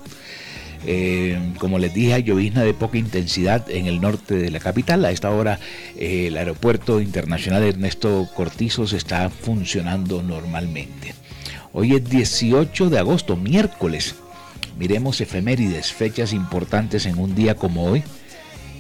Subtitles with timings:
[0.85, 5.05] Eh, como les dije, hay llovizna de poca intensidad en el norte de la capital.
[5.05, 5.59] A esta hora
[5.97, 11.15] eh, el aeropuerto internacional Ernesto Cortizos está funcionando normalmente.
[11.73, 14.15] Hoy es 18 de agosto, miércoles.
[14.79, 18.03] Miremos efemérides, fechas importantes en un día como hoy.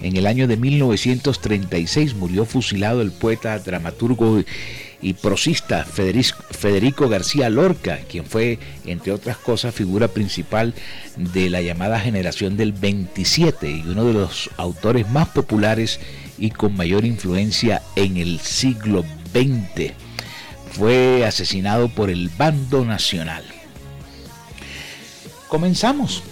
[0.03, 4.42] En el año de 1936 murió fusilado el poeta, dramaturgo
[5.03, 10.75] y prosista Federico García Lorca, quien fue, entre otras cosas, figura principal
[11.17, 16.00] de la llamada generación del 27 y uno de los autores más populares
[16.38, 19.93] y con mayor influencia en el siglo XX.
[20.71, 23.44] Fue asesinado por el bando nacional.
[25.48, 26.22] Comenzamos.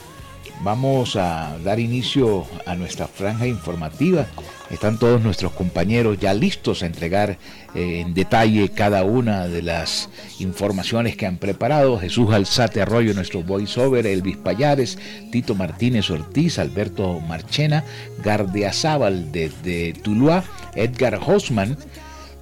[0.62, 4.26] Vamos a dar inicio a nuestra franja informativa
[4.70, 7.38] están todos nuestros compañeros ya listos a entregar
[7.74, 11.98] eh, en detalle cada una de las informaciones que han preparado.
[11.98, 14.96] Jesús Alzate Arroyo, nuestro voiceover, Elvis Payares,
[15.32, 17.84] Tito Martínez Ortiz, Alberto Marchena,
[18.22, 20.44] Gardeazábal desde Tuluá,
[20.76, 21.76] Edgar Hosman,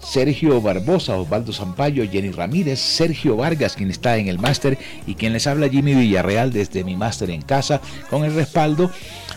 [0.00, 5.32] Sergio Barbosa, Osvaldo Zampayo, Jenny Ramírez, Sergio Vargas, quien está en el máster, y quien
[5.32, 8.90] les habla Jimmy Villarreal desde mi máster en casa, con el respaldo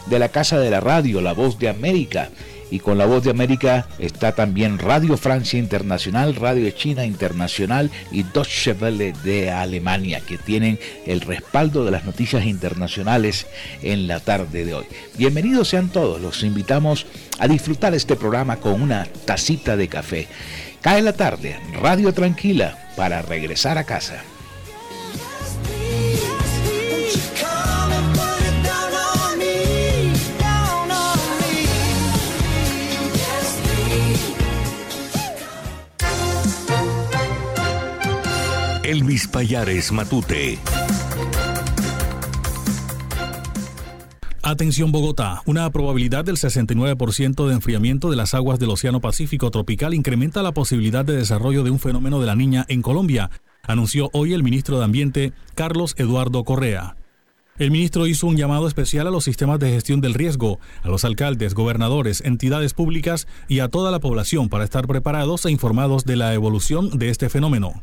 [0.07, 2.29] de la Casa de la Radio, La Voz de América
[2.71, 8.23] y con la voz de América está también Radio Francia Internacional, Radio China Internacional y
[8.23, 13.45] Deutsche Welle de Alemania, que tienen el respaldo de las noticias internacionales
[13.83, 14.85] en la tarde de hoy.
[15.17, 17.05] Bienvenidos sean todos, los invitamos
[17.37, 20.27] a disfrutar este programa con una tacita de café.
[20.81, 24.23] Cae la tarde, Radio Tranquila, para regresar a casa.
[38.91, 40.59] Elvis Payares Matute.
[44.43, 49.93] Atención Bogotá, una probabilidad del 69% de enfriamiento de las aguas del Océano Pacífico tropical
[49.93, 53.31] incrementa la posibilidad de desarrollo de un fenómeno de la niña en Colombia,
[53.63, 56.97] anunció hoy el ministro de Ambiente, Carlos Eduardo Correa.
[57.59, 61.05] El ministro hizo un llamado especial a los sistemas de gestión del riesgo, a los
[61.05, 66.17] alcaldes, gobernadores, entidades públicas y a toda la población para estar preparados e informados de
[66.17, 67.81] la evolución de este fenómeno.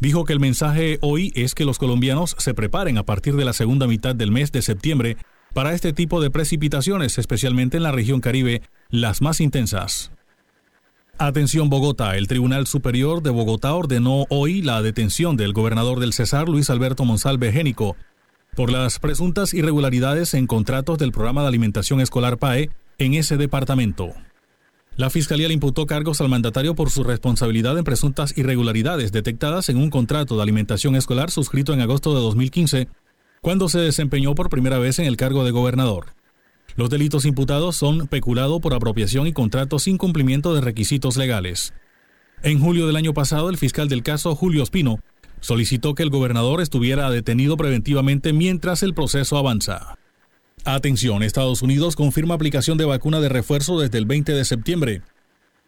[0.00, 3.52] Dijo que el mensaje hoy es que los colombianos se preparen a partir de la
[3.52, 5.16] segunda mitad del mes de septiembre
[5.54, 10.12] para este tipo de precipitaciones, especialmente en la región Caribe, las más intensas.
[11.18, 16.48] Atención Bogotá, el Tribunal Superior de Bogotá ordenó hoy la detención del gobernador del Cesar,
[16.48, 17.96] Luis Alberto Monsalve Génico,
[18.54, 24.14] por las presuntas irregularidades en contratos del programa de alimentación escolar PAE en ese departamento.
[24.98, 29.76] La Fiscalía le imputó cargos al mandatario por su responsabilidad en presuntas irregularidades detectadas en
[29.76, 32.88] un contrato de alimentación escolar suscrito en agosto de 2015,
[33.40, 36.14] cuando se desempeñó por primera vez en el cargo de gobernador.
[36.74, 41.74] Los delitos imputados son peculado por apropiación y contrato sin cumplimiento de requisitos legales.
[42.42, 44.98] En julio del año pasado, el fiscal del caso, Julio Espino,
[45.38, 49.96] solicitó que el gobernador estuviera detenido preventivamente mientras el proceso avanza.
[50.64, 55.02] Atención, Estados Unidos confirma aplicación de vacuna de refuerzo desde el 20 de septiembre.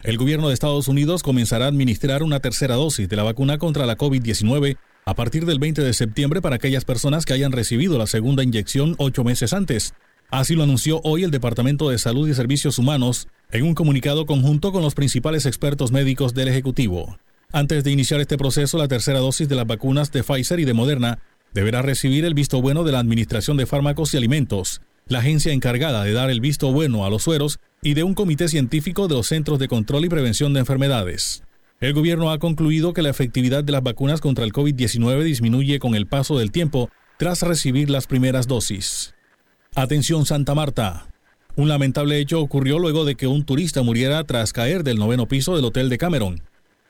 [0.03, 3.85] el gobierno de Estados Unidos comenzará a administrar una tercera dosis de la vacuna contra
[3.85, 8.07] la COVID-19 a partir del 20 de septiembre para aquellas personas que hayan recibido la
[8.07, 9.95] segunda inyección ocho meses antes.
[10.31, 14.73] Así lo anunció hoy el Departamento de Salud y Servicios Humanos en un comunicado conjunto
[14.73, 17.19] con los principales expertos médicos del Ejecutivo.
[17.53, 20.73] Antes de iniciar este proceso, la tercera dosis de las vacunas de Pfizer y de
[20.73, 21.19] Moderna
[21.55, 26.05] deberá recibir el visto bueno de la Administración de Fármacos y Alimentos, la agencia encargada
[26.05, 29.27] de dar el visto bueno a los sueros y de un comité científico de los
[29.27, 31.43] Centros de Control y Prevención de Enfermedades.
[31.81, 35.95] El gobierno ha concluido que la efectividad de las vacunas contra el COVID-19 disminuye con
[35.95, 39.15] el paso del tiempo tras recibir las primeras dosis.
[39.75, 41.09] Atención Santa Marta.
[41.57, 45.57] Un lamentable hecho ocurrió luego de que un turista muriera tras caer del noveno piso
[45.57, 46.43] del Hotel de Cameron.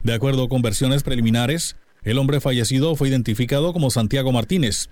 [0.03, 4.89] De acuerdo con versiones preliminares, el hombre fallecido fue identificado como Santiago Martínez.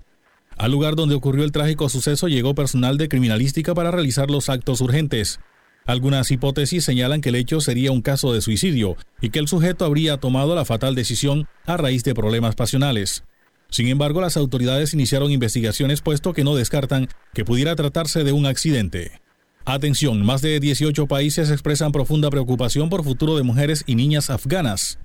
[0.57, 4.81] Al lugar donde ocurrió el trágico suceso llegó personal de criminalística para realizar los actos
[4.81, 5.39] urgentes.
[5.85, 9.85] Algunas hipótesis señalan que el hecho sería un caso de suicidio y que el sujeto
[9.85, 13.23] habría tomado la fatal decisión a raíz de problemas pasionales.
[13.71, 18.45] Sin embargo, las autoridades iniciaron investigaciones puesto que no descartan que pudiera tratarse de un
[18.45, 19.21] accidente.
[19.65, 24.99] Atención, más de 18 países expresan profunda preocupación por futuro de mujeres y niñas afganas.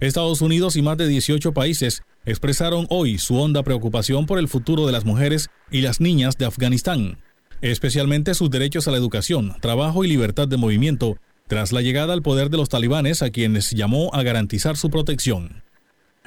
[0.00, 4.86] Estados Unidos y más de 18 países expresaron hoy su honda preocupación por el futuro
[4.86, 7.18] de las mujeres y las niñas de Afganistán,
[7.60, 12.22] especialmente sus derechos a la educación, trabajo y libertad de movimiento, tras la llegada al
[12.22, 15.62] poder de los talibanes a quienes llamó a garantizar su protección.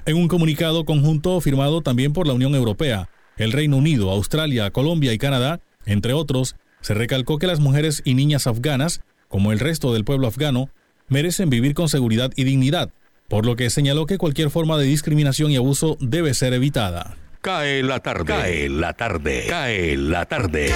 [0.05, 5.13] En un comunicado conjunto firmado también por la Unión Europea, el Reino Unido, Australia, Colombia
[5.13, 9.93] y Canadá, entre otros, se recalcó que las mujeres y niñas afganas, como el resto
[9.93, 10.69] del pueblo afgano,
[11.09, 12.91] merecen vivir con seguridad y dignidad,
[13.27, 17.17] por lo que señaló que cualquier forma de discriminación y abuso debe ser evitada.
[17.41, 20.73] Cae la tarde, cae la tarde, cae la tarde.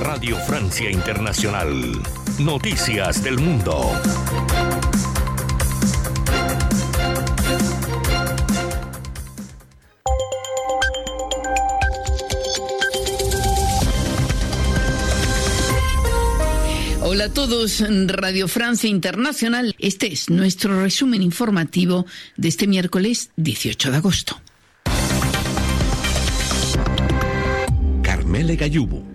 [0.00, 1.92] Radio Francia Internacional.
[2.38, 3.92] Noticias del Mundo.
[17.14, 19.76] Hola a todos, Radio Francia Internacional.
[19.78, 22.06] Este es nuestro resumen informativo
[22.36, 24.40] de este miércoles 18 de agosto.
[28.02, 29.13] Carmele Gallubo.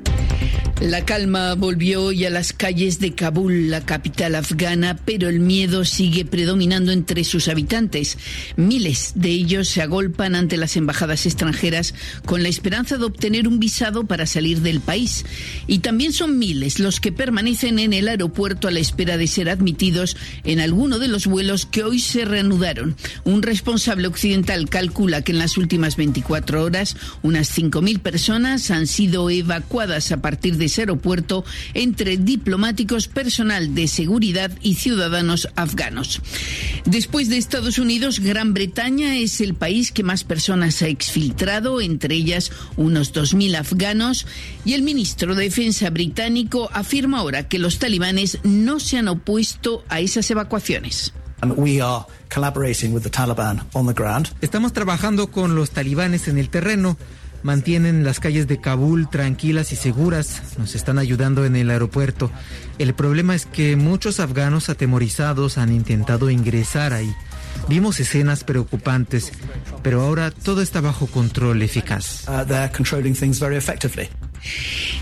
[0.82, 5.84] La calma volvió hoy a las calles de Kabul, la capital afgana, pero el miedo
[5.84, 8.18] sigue predominando entre sus habitantes.
[8.56, 11.94] Miles de ellos se agolpan ante las embajadas extranjeras
[12.26, 15.26] con la esperanza de obtener un visado para salir del país.
[15.68, 19.50] Y también son miles los que permanecen en el aeropuerto a la espera de ser
[19.50, 20.16] admitidos
[20.46, 22.96] en alguno de los vuelos que hoy se reanudaron.
[23.26, 29.30] Un responsable occidental calcula que en las últimas 24 horas unas 5.000 personas han sido
[29.30, 31.44] evacuadas a partir de ese aeropuerto
[31.74, 36.22] entre diplomáticos, personal de seguridad y ciudadanos afganos.
[36.86, 42.16] Después de Estados Unidos, Gran Bretaña es el país que más personas ha exfiltrado, entre
[42.16, 44.26] ellas unos 2.000 afganos,
[44.64, 49.84] y el ministro de Defensa británico afirma ahora que los talibanes no se han opuesto
[49.90, 51.12] a esas evacuaciones.
[54.42, 56.98] Estamos trabajando con los talibanes en el terreno
[57.44, 62.32] mantienen las calles de Kabul tranquilas y seguras, nos están ayudando en el aeropuerto.
[62.78, 67.14] El problema es que muchos afganos atemorizados han intentado ingresar ahí.
[67.68, 69.32] Vimos escenas preocupantes,
[69.84, 72.28] pero ahora todo está bajo control eficaz.
[72.28, 74.29] Uh,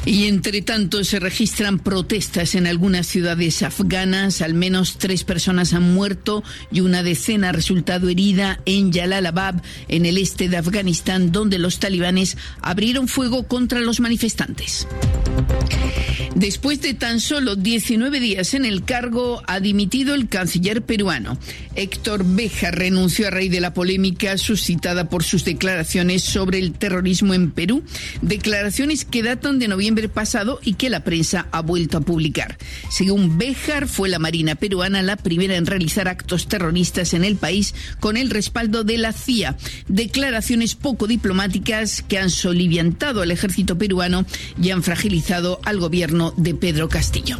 [0.06, 4.42] y entre tanto se registran protestas en algunas ciudades afganas.
[4.42, 9.56] Al menos tres personas han muerto y una decena ha resultado herida en Jalalabad,
[9.88, 14.88] en el este de Afganistán, donde los talibanes abrieron fuego contra los manifestantes.
[16.38, 21.36] Después de tan solo 19 días en el cargo, ha dimitido el canciller peruano.
[21.76, 27.34] Héctor Beja renunció a raíz de la polémica suscitada por sus declaraciones sobre el terrorismo
[27.34, 27.84] en Perú,
[28.22, 32.58] declaraciones que datan de noviembre pasado y que la prensa ha vuelto a publicar.
[32.90, 37.76] Según Bejar, fue la Marina peruana la primera en realizar actos terroristas en el país
[38.00, 39.58] con el respaldo de la CIA.
[39.88, 44.26] Declaraciones poco diplomáticas que han soliviantado al ejército peruano
[44.62, 47.38] y han fragilizado al gobierno de Pedro Castillo.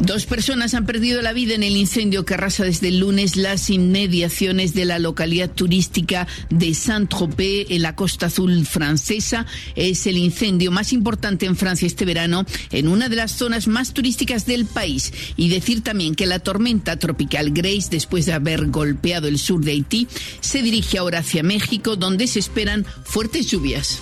[0.00, 3.68] Dos personas han perdido la vida en el incendio que arrasa desde el lunes las
[3.68, 9.44] inmediaciones de la localidad turística de Saint-Tropez en la costa azul francesa.
[9.76, 13.92] Es el incendio más importante en Francia este verano en una de las zonas más
[13.92, 15.12] turísticas del país.
[15.36, 19.72] Y decir también que la tormenta tropical Grace, después de haber golpeado el sur de
[19.72, 20.08] Haití,
[20.40, 24.00] se dirige ahora hacia México, donde se esperan fuertes lluvias.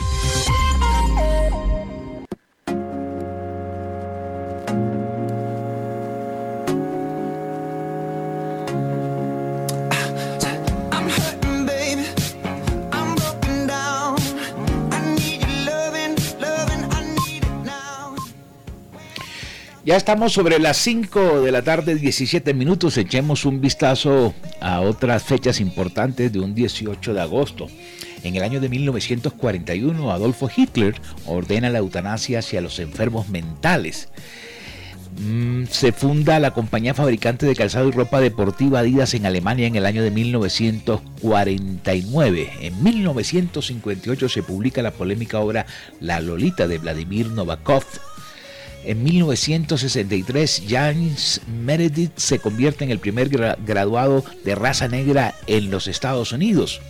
[19.89, 22.99] Ya estamos sobre las 5 de la tarde, 17 minutos.
[22.99, 27.69] Echemos un vistazo a otras fechas importantes de un 18 de agosto.
[28.23, 34.11] En el año de 1941, Adolfo Hitler ordena la eutanasia hacia los enfermos mentales.
[35.23, 39.77] Mm, se funda la compañía fabricante de calzado y ropa deportiva Adidas en Alemania en
[39.77, 42.51] el año de 1949.
[42.61, 45.65] En 1958 se publica la polémica obra
[45.99, 47.85] La Lolita de Vladimir Novakov
[48.89, 55.89] en 1963, James Meredith se convierte en el primer graduado de raza negra en los
[55.89, 56.81] Estados Unidos.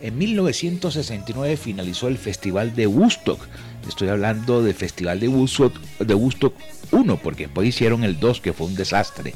[0.00, 3.46] En 1969 finalizó el Festival de Woodstock.
[3.86, 6.54] Estoy hablando del Festival de Woodstock, de Woodstock
[6.90, 9.32] 1, porque después hicieron el 2, que fue un desastre.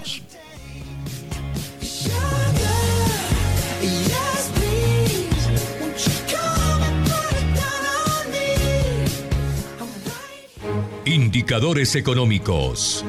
[11.06, 13.06] Indicadores económicos.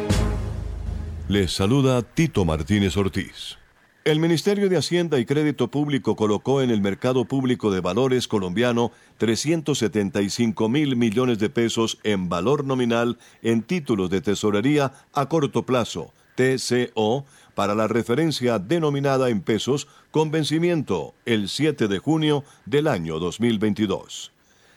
[1.29, 3.59] Les saluda Tito Martínez Ortiz.
[4.05, 8.93] El Ministerio de Hacienda y Crédito Público colocó en el mercado público de valores colombiano
[9.19, 16.15] 375 mil millones de pesos en valor nominal en títulos de tesorería a corto plazo,
[16.39, 17.25] TCO,
[17.57, 24.31] para la referencia denominada en pesos con vencimiento el 7 de junio del año 2022.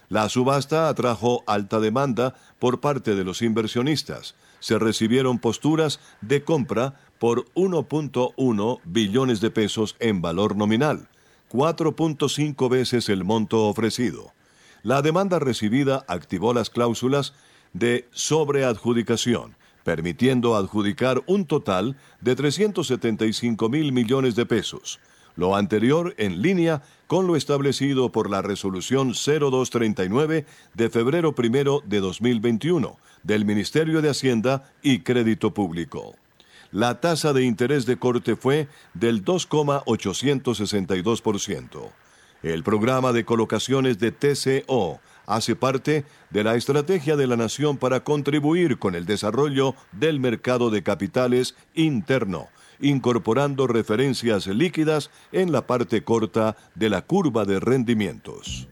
[0.09, 4.33] La subasta atrajo alta demanda por parte de los inversionistas.
[4.59, 11.09] Se recibieron posturas de compra por 1.1 billones de pesos en valor nominal,
[11.51, 14.33] 4.5 veces el monto ofrecido.
[14.81, 17.35] La demanda recibida activó las cláusulas
[17.73, 24.99] de sobreadjudicación, permitiendo adjudicar un total de 375 mil millones de pesos,
[25.35, 31.99] lo anterior en línea con lo establecido por la resolución 0239 de febrero primero de
[31.99, 36.15] 2021 del Ministerio de Hacienda y Crédito Público
[36.71, 41.91] la tasa de interés de corte fue del 2,862%.
[42.43, 44.99] El programa de colocaciones de TCO
[45.35, 50.69] hace parte de la estrategia de la Nación para contribuir con el desarrollo del mercado
[50.69, 58.67] de capitales interno, incorporando referencias líquidas en la parte corta de la curva de rendimientos.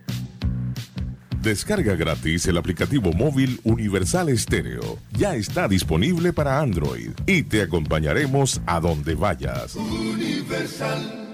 [1.41, 4.97] Descarga gratis el aplicativo móvil Universal Estéreo.
[5.13, 9.75] Ya está disponible para Android y te acompañaremos a donde vayas.
[9.75, 11.29] Universal.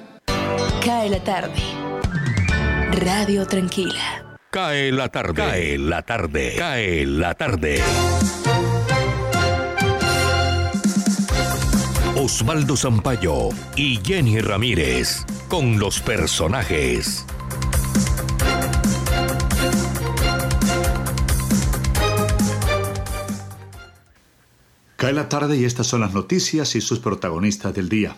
[0.84, 1.60] Cae la tarde.
[2.91, 4.25] Radio Tranquila.
[4.55, 5.33] Cae la tarde.
[5.33, 6.55] Cae la tarde.
[6.57, 7.83] Cae la tarde.
[12.15, 17.25] Osvaldo Zampayo y Jenny Ramírez con los personajes.
[24.95, 28.15] Cae la tarde y estas son las noticias y sus protagonistas del día.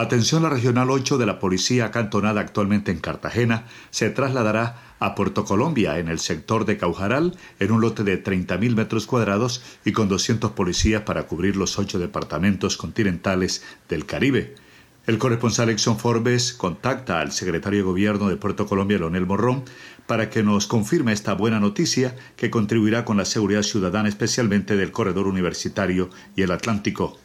[0.00, 5.44] Atención, la Regional 8 de la Policía acantonada actualmente en Cartagena se trasladará a Puerto
[5.44, 10.08] Colombia, en el sector de Caujaral, en un lote de 30.000 metros cuadrados y con
[10.08, 14.54] 200 policías para cubrir los ocho departamentos continentales del Caribe.
[15.06, 19.64] El corresponsal Exxon Forbes contacta al secretario de Gobierno de Puerto Colombia, Leonel Morrón,
[20.06, 24.92] para que nos confirme esta buena noticia que contribuirá con la seguridad ciudadana, especialmente del
[24.92, 27.18] corredor universitario y el Atlántico.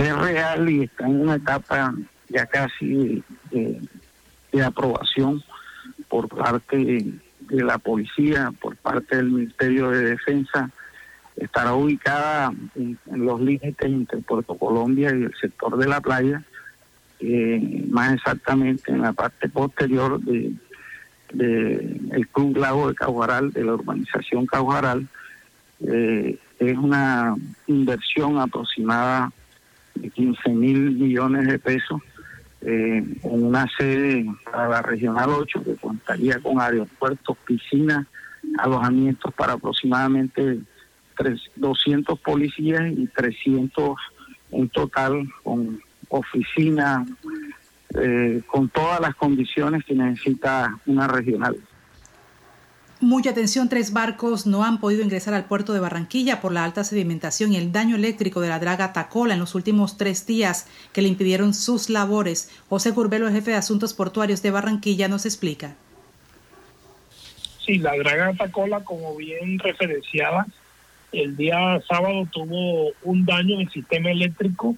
[0.00, 1.94] Es real y está en una etapa
[2.30, 5.42] ya casi de, aprobación
[6.08, 7.04] por parte
[7.40, 10.70] de la policía, por parte del Ministerio de Defensa.
[11.36, 16.44] Estará ubicada en, los límites entre Puerto Colombia y el sector de la playa,
[17.18, 20.54] eh, más exactamente en la parte posterior de,
[21.34, 25.06] del Club Lago de Caujaral, de la urbanización Caujaral,
[25.86, 27.34] eh, es una
[27.66, 29.39] inversión aproximada de
[30.08, 32.00] 15 mil millones de pesos
[32.62, 38.06] eh, en una sede para la Regional 8 que contaría con aeropuertos, piscinas,
[38.58, 40.60] alojamientos para aproximadamente
[41.56, 43.96] 200 policías y 300
[44.52, 47.08] en total con oficinas,
[47.94, 51.56] eh, con todas las condiciones que necesita una regional.
[53.00, 56.84] Mucha atención, tres barcos no han podido ingresar al puerto de Barranquilla por la alta
[56.84, 61.00] sedimentación y el daño eléctrico de la draga Tacola en los últimos tres días que
[61.00, 62.50] le impidieron sus labores.
[62.68, 65.76] José Curbelo, el jefe de Asuntos Portuarios de Barranquilla, nos explica.
[67.64, 70.46] Sí, la draga Tacola, como bien referenciada,
[71.12, 74.76] el día sábado tuvo un daño en el sistema eléctrico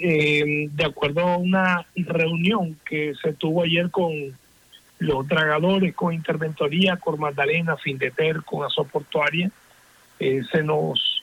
[0.00, 4.12] eh, de acuerdo a una reunión que se tuvo ayer con
[5.02, 9.50] los dragadores, con Interventoría, con Magdalena, Findeter, con Asoportuaria,
[10.20, 11.22] eh, se nos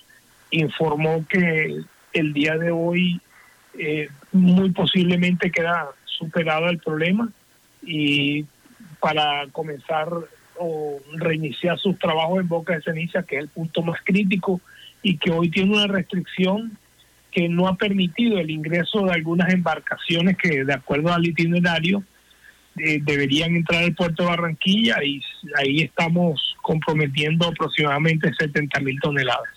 [0.52, 1.82] informó que
[2.12, 3.22] el día de hoy
[3.78, 7.30] eh, muy posiblemente queda superado el problema
[7.82, 8.46] y
[9.00, 10.10] para comenzar
[10.58, 14.60] o reiniciar sus trabajos en Boca de Ceniza, que es el punto más crítico
[15.02, 16.78] y que hoy tiene una restricción
[17.32, 22.04] que no ha permitido el ingreso de algunas embarcaciones que de acuerdo al itinerario
[22.76, 25.22] deberían entrar al puerto de Barranquilla y
[25.58, 29.50] ahí estamos comprometiendo aproximadamente 70 mil toneladas.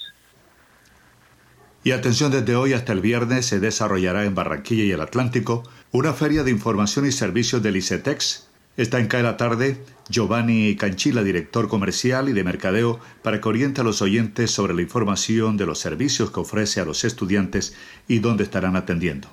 [1.85, 6.13] Y atención, desde hoy hasta el viernes se desarrollará en Barranquilla y el Atlántico una
[6.13, 8.49] feria de información y servicios del ICETEX.
[8.77, 13.81] Está en CAE la tarde Giovanni Canchila, director comercial y de mercadeo, para que oriente
[13.81, 17.77] a los oyentes sobre la información de los servicios que ofrece a los estudiantes
[18.09, 19.29] y dónde estarán atendiendo.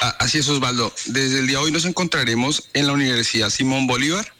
[0.00, 0.94] Así es, Osvaldo.
[1.06, 4.32] Desde el día de hoy nos encontraremos en la Universidad Simón Bolívar,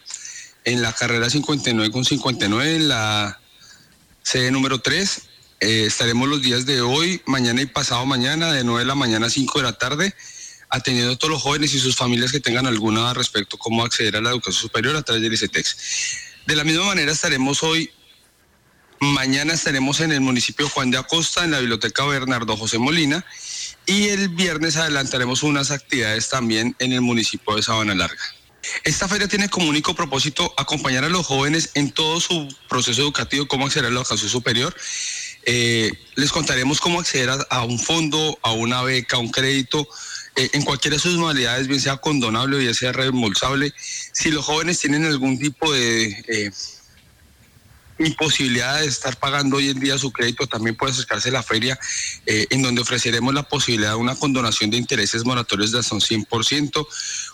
[0.64, 3.38] en la carrera 59 con 59, en la
[4.22, 5.22] sede número 3.
[5.60, 9.26] Eh, estaremos los días de hoy, mañana y pasado mañana, de 9 de la mañana
[9.26, 10.14] a 5 de la tarde,
[10.70, 14.16] atendiendo a todos los jóvenes y sus familias que tengan alguna respecto a cómo acceder
[14.16, 15.76] a la educación superior a través del ICETEX.
[16.46, 17.92] De la misma manera estaremos hoy
[19.02, 23.24] Mañana estaremos en el municipio Juan de Acosta, en la biblioteca Bernardo José Molina,
[23.86, 28.22] y el viernes adelantaremos unas actividades también en el municipio de Sabana Larga.
[28.84, 33.48] Esta feria tiene como único propósito acompañar a los jóvenes en todo su proceso educativo,
[33.48, 34.74] cómo acceder a la educación superior.
[35.46, 39.88] Eh, les contaremos cómo acceder a, un fondo, a una beca, a un crédito,
[40.36, 43.72] eh, en cualquiera de sus modalidades, bien sea condonable o bien sea reembolsable.
[44.12, 46.08] Si los jóvenes tienen algún tipo de...
[46.28, 46.50] Eh,
[48.00, 51.78] imposibilidad de estar pagando hoy en día su crédito, también puede acercarse a la feria,
[52.26, 56.00] eh, en donde ofreceremos la posibilidad de una condonación de intereses moratorios de hasta un
[56.00, 56.86] 100%,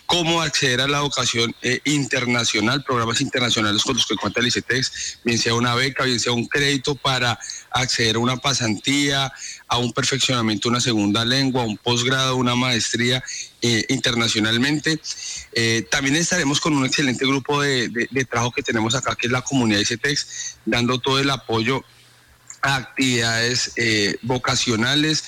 [0.07, 5.19] cómo acceder a la educación eh, internacional, programas internacionales con los que cuenta el ICETEX,
[5.25, 7.39] bien sea una beca, bien sea un crédito para
[7.71, 9.33] acceder a una pasantía,
[9.67, 13.23] a un perfeccionamiento, una segunda lengua, un posgrado, una maestría
[13.61, 15.01] eh, internacionalmente.
[15.53, 19.43] Eh, también estaremos con un excelente grupo de, trabajo que tenemos acá, que es la
[19.43, 21.85] comunidad ICETEX, dando todo el apoyo
[22.63, 23.73] a actividades
[24.23, 25.25] vocacionales,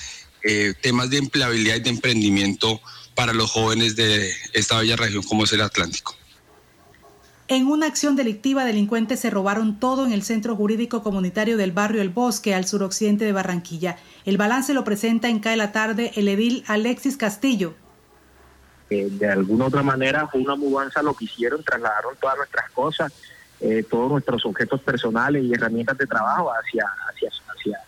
[0.81, 2.81] temas de empleabilidad y de emprendimiento
[3.19, 6.15] para los jóvenes de esta bella región como es el Atlántico.
[7.49, 12.01] En una acción delictiva, delincuentes se robaron todo en el centro jurídico comunitario del barrio
[12.01, 13.97] El Bosque, al suroccidente de Barranquilla.
[14.23, 17.73] El balance lo presenta en CAE la tarde el edil Alexis Castillo.
[18.89, 23.11] Eh, de alguna otra manera fue una mudanza lo que hicieron, trasladaron todas nuestras cosas,
[23.59, 27.79] eh, todos nuestros objetos personales y herramientas de trabajo hacia, hacia, hacia,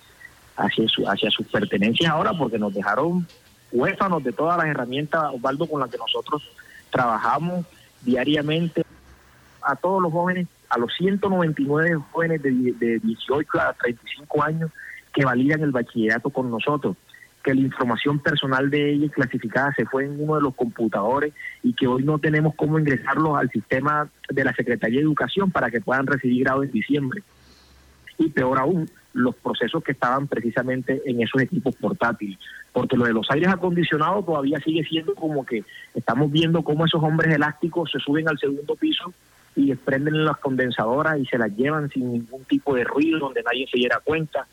[0.57, 3.25] hacia, su, hacia sus pertenencias ahora porque nos dejaron
[3.71, 6.43] huérfanos de todas las herramientas, Osvaldo, con las que nosotros
[6.89, 7.65] trabajamos
[8.01, 8.83] diariamente.
[9.63, 14.71] A todos los jóvenes, a los 199 jóvenes de, de 18 a 35 años
[15.13, 16.95] que validan el bachillerato con nosotros,
[17.43, 21.73] que la información personal de ellos clasificada se fue en uno de los computadores y
[21.73, 25.81] que hoy no tenemos cómo ingresarlos al sistema de la Secretaría de Educación para que
[25.81, 27.23] puedan recibir grado en diciembre.
[28.17, 32.37] Y peor aún, los procesos que estaban precisamente en esos equipos portátiles.
[32.71, 37.03] Porque lo de los aires acondicionados todavía sigue siendo como que estamos viendo cómo esos
[37.03, 39.13] hombres elásticos se suben al segundo piso
[39.55, 43.67] y desprenden las condensadoras y se las llevan sin ningún tipo de ruido, donde nadie
[43.69, 44.47] se diera cuenta.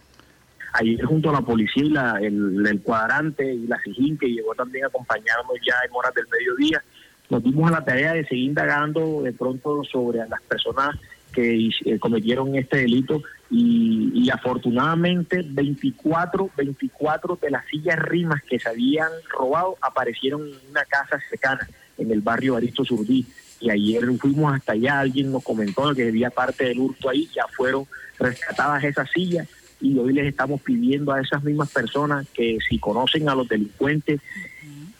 [0.74, 5.56] Ayer junto a la policía el, cuadrante y la SIGIN, que llegó también a acompañarnos
[5.66, 6.82] ya en horas del mediodía,
[7.30, 10.96] nos dimos a la tarea de seguir indagando de pronto sobre las personas
[11.32, 18.68] que eh, cometieron este delito y, afortunadamente 24, 24 de las sillas rimas que se
[18.68, 23.26] habían robado aparecieron en una casa cercana en el barrio Aristo Surdí.
[23.60, 27.46] Y ayer fuimos hasta allá, alguien nos comentó que había parte del hurto ahí, ya
[27.56, 27.86] fueron
[28.18, 29.48] rescatadas esas sillas
[29.80, 34.20] y hoy les estamos pidiendo a esas mismas personas que si conocen a los delincuentes,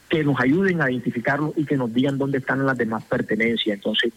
[0.08, 3.76] que nos ayuden a identificarlos y que nos digan dónde están las demás pertenencias.
[3.76, 4.12] Entonces,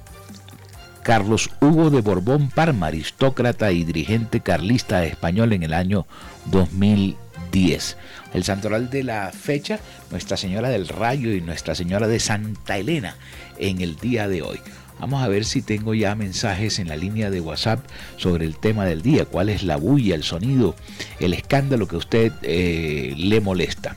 [1.03, 6.07] Carlos Hugo de Borbón Parma, aristócrata y dirigente carlista español en el año
[6.45, 7.97] 2010.
[8.33, 13.15] El santoral de la fecha, Nuestra Señora del Rayo y Nuestra Señora de Santa Elena
[13.59, 14.59] en el día de hoy.
[14.99, 17.85] Vamos a ver si tengo ya mensajes en la línea de WhatsApp
[18.17, 20.75] sobre el tema del día, cuál es la bulla, el sonido,
[21.19, 23.95] el escándalo que a usted eh, le molesta.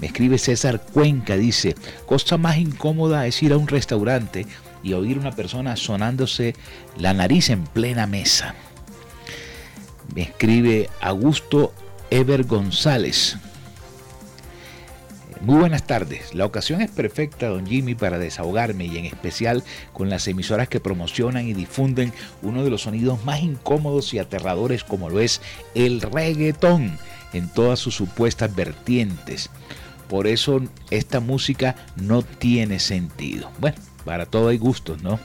[0.00, 1.74] Me escribe César Cuenca, dice,
[2.06, 4.46] cosa más incómoda es ir a un restaurante
[4.82, 6.54] y oír una persona sonándose
[6.98, 8.54] la nariz en plena mesa.
[10.14, 11.72] Me escribe Augusto
[12.10, 13.38] Ever González.
[15.40, 16.34] Muy buenas tardes.
[16.34, 20.80] La ocasión es perfecta, don Jimmy, para desahogarme y en especial con las emisoras que
[20.80, 25.42] promocionan y difunden uno de los sonidos más incómodos y aterradores como lo es
[25.74, 26.98] el reggaetón
[27.32, 29.50] en todas sus supuestas vertientes.
[30.08, 33.50] Por eso esta música no tiene sentido.
[33.58, 35.18] Bueno, para todo hay gustos, ¿no?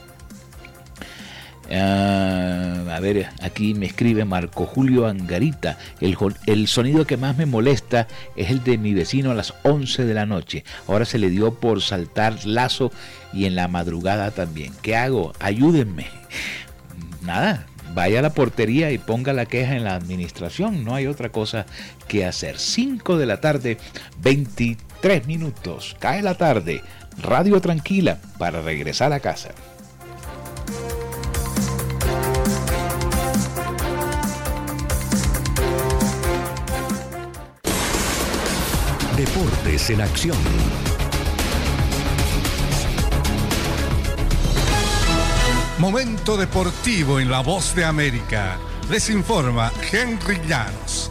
[1.72, 5.78] Ah, a ver, aquí me escribe Marco Julio Angarita.
[6.00, 10.04] El, el, sonido que más me molesta es el de mi vecino a las 11
[10.04, 10.64] de la noche.
[10.88, 12.90] Ahora se le dio por saltar lazo
[13.32, 14.72] y en la madrugada también.
[14.82, 15.32] ¿Qué hago?
[15.38, 16.08] Ayúdenme.
[17.22, 20.84] Nada, vaya a la portería y ponga la queja en la administración.
[20.84, 21.66] No hay otra cosa
[22.08, 22.58] que hacer.
[22.58, 23.78] 5 de la tarde,
[24.22, 25.96] 23 minutos.
[26.00, 26.82] Cae la tarde.
[27.22, 29.50] Radio Tranquila para regresar a casa.
[39.20, 40.38] Deportes en acción.
[45.76, 48.56] Momento deportivo en la voz de América.
[48.88, 51.10] Les informa Henry Llanos.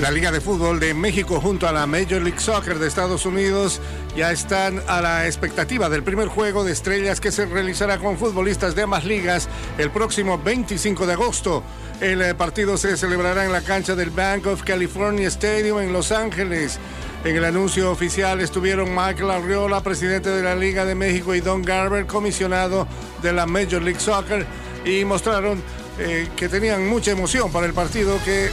[0.00, 3.78] La Liga de Fútbol de México junto a la Major League Soccer de Estados Unidos
[4.18, 8.74] ya están a la expectativa del primer juego de estrellas que se realizará con futbolistas
[8.74, 11.62] de ambas ligas el próximo 25 de agosto.
[12.00, 16.10] El eh, partido se celebrará en la cancha del Bank of California Stadium en Los
[16.10, 16.80] Ángeles.
[17.24, 21.62] En el anuncio oficial estuvieron Michael Arriola, presidente de la Liga de México, y Don
[21.62, 22.88] Garber, comisionado
[23.22, 24.44] de la Major League Soccer,
[24.84, 25.62] y mostraron
[26.00, 28.50] eh, que tenían mucha emoción para el partido que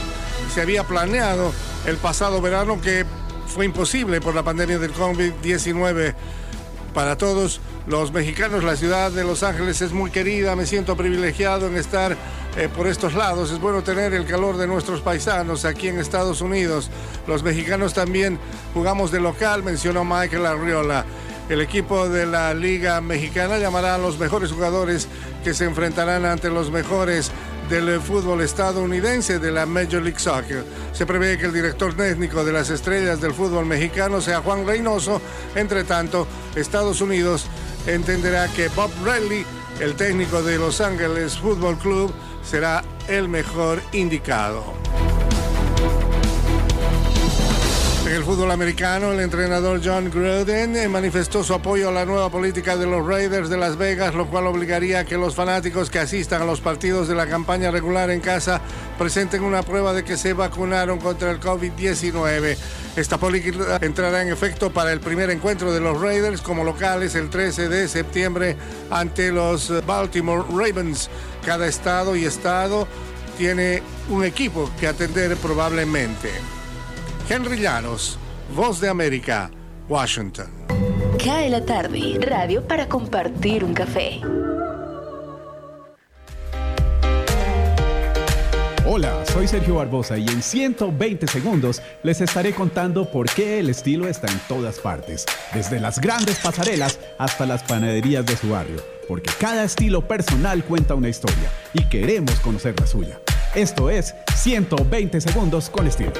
[0.54, 1.52] se había planeado
[1.86, 3.04] el pasado verano que
[3.46, 6.14] fue imposible por la pandemia del COVID-19
[6.92, 8.64] para todos los mexicanos.
[8.64, 12.16] La ciudad de Los Ángeles es muy querida, me siento privilegiado en estar
[12.56, 13.50] eh, por estos lados.
[13.50, 16.90] Es bueno tener el calor de nuestros paisanos aquí en Estados Unidos.
[17.26, 18.38] Los mexicanos también
[18.74, 21.04] jugamos de local, mencionó Michael Arriola.
[21.48, 25.06] El equipo de la Liga Mexicana llamará a los mejores jugadores
[25.44, 27.30] que se enfrentarán ante los mejores
[27.68, 30.64] del fútbol estadounidense de la Major League Soccer.
[30.92, 35.20] Se prevé que el director técnico de las estrellas del fútbol mexicano sea Juan Reynoso.
[35.54, 37.46] Entre tanto, Estados Unidos
[37.86, 39.44] entenderá que Bob Riley,
[39.80, 44.74] el técnico de Los Ángeles Football Club, será el mejor indicado.
[48.06, 52.30] En el fútbol americano, el entrenador John Gruden eh, manifestó su apoyo a la nueva
[52.30, 55.98] política de los Raiders de Las Vegas, lo cual obligaría a que los fanáticos que
[55.98, 58.60] asistan a los partidos de la campaña regular en casa
[58.96, 62.56] presenten una prueba de que se vacunaron contra el COVID-19.
[62.94, 67.28] Esta política entrará en efecto para el primer encuentro de los Raiders como locales el
[67.28, 68.56] 13 de septiembre
[68.88, 71.10] ante los Baltimore Ravens.
[71.44, 72.86] Cada estado y estado
[73.36, 76.55] tiene un equipo que atender probablemente.
[77.28, 78.18] Henry Llanos,
[78.54, 79.50] Voz de América,
[79.88, 80.46] Washington.
[81.22, 84.20] Cae la tarde, radio para compartir un café.
[88.86, 94.06] Hola, soy Sergio Barbosa y en 120 segundos les estaré contando por qué el estilo
[94.06, 99.32] está en todas partes, desde las grandes pasarelas hasta las panaderías de su barrio, porque
[99.40, 103.18] cada estilo personal cuenta una historia y queremos conocer la suya.
[103.56, 106.12] Esto es 120 segundos con estilo.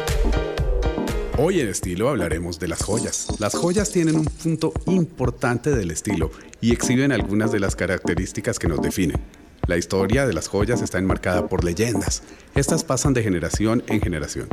[1.39, 3.29] Hoy en estilo hablaremos de las joyas.
[3.39, 6.31] Las joyas tienen un punto importante del estilo
[6.63, 9.21] y exhiben algunas de las características que nos definen.
[9.67, 12.23] La historia de las joyas está enmarcada por leyendas.
[12.55, 14.49] Estas pasan de generación en generación.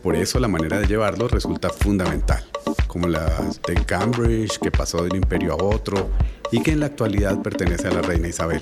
[0.00, 2.44] Por eso la manera de llevarlos resulta fundamental,
[2.86, 3.26] como la
[3.66, 6.08] de Cambridge que pasó de un imperio a otro
[6.52, 8.60] y que en la actualidad pertenece a la reina Isabel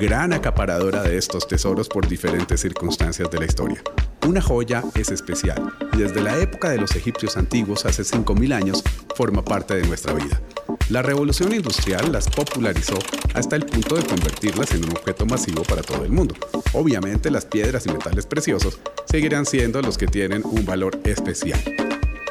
[0.00, 3.82] gran acaparadora de estos tesoros por diferentes circunstancias de la historia.
[4.26, 8.84] Una joya es especial y desde la época de los egipcios antiguos, hace 5.000 años,
[9.16, 10.40] forma parte de nuestra vida.
[10.90, 12.98] La revolución industrial las popularizó
[13.34, 16.34] hasta el punto de convertirlas en un objeto masivo para todo el mundo.
[16.72, 21.60] Obviamente las piedras y metales preciosos seguirán siendo los que tienen un valor especial.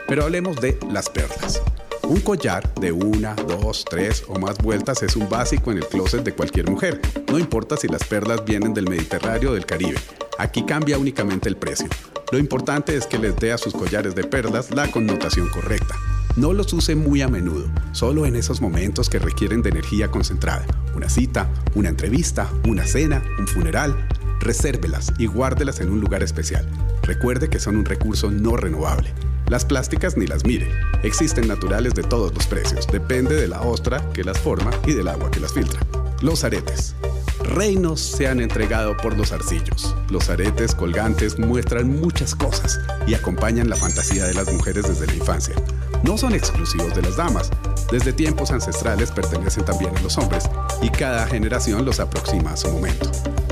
[0.08, 1.62] Pero hablemos de las perlas.
[2.03, 6.23] Un collar de una, dos, tres o más vueltas es un básico en el closet
[6.23, 7.01] de cualquier mujer.
[7.29, 9.97] No importa si las perlas vienen del Mediterráneo o del Caribe.
[10.38, 11.88] Aquí cambia únicamente el precio.
[12.31, 15.95] Lo importante es que les dé a sus collares de perlas la connotación correcta.
[16.36, 20.65] No los use muy a menudo, solo en esos momentos que requieren de energía concentrada.
[20.95, 24.07] Una cita, una entrevista, una cena, un funeral.
[24.39, 26.69] Resérvelas y guárdelas en un lugar especial.
[27.01, 29.13] Recuerde que son un recurso no renovable.
[29.49, 30.69] Las plásticas ni las mire.
[31.03, 32.86] Existen naturales de todos los precios.
[32.88, 35.79] Depende de la ostra que las forma y del agua que las filtra.
[36.21, 36.95] Los aretes.
[37.43, 39.95] Reinos se han entregado por los arcillos.
[40.10, 45.15] Los aretes colgantes muestran muchas cosas y acompañan la fantasía de las mujeres desde la
[45.15, 45.55] infancia.
[46.03, 47.49] No son exclusivos de las damas.
[47.89, 50.49] Desde tiempos ancestrales pertenecen también a los hombres
[50.81, 53.10] y cada generación los aproxima a su momento.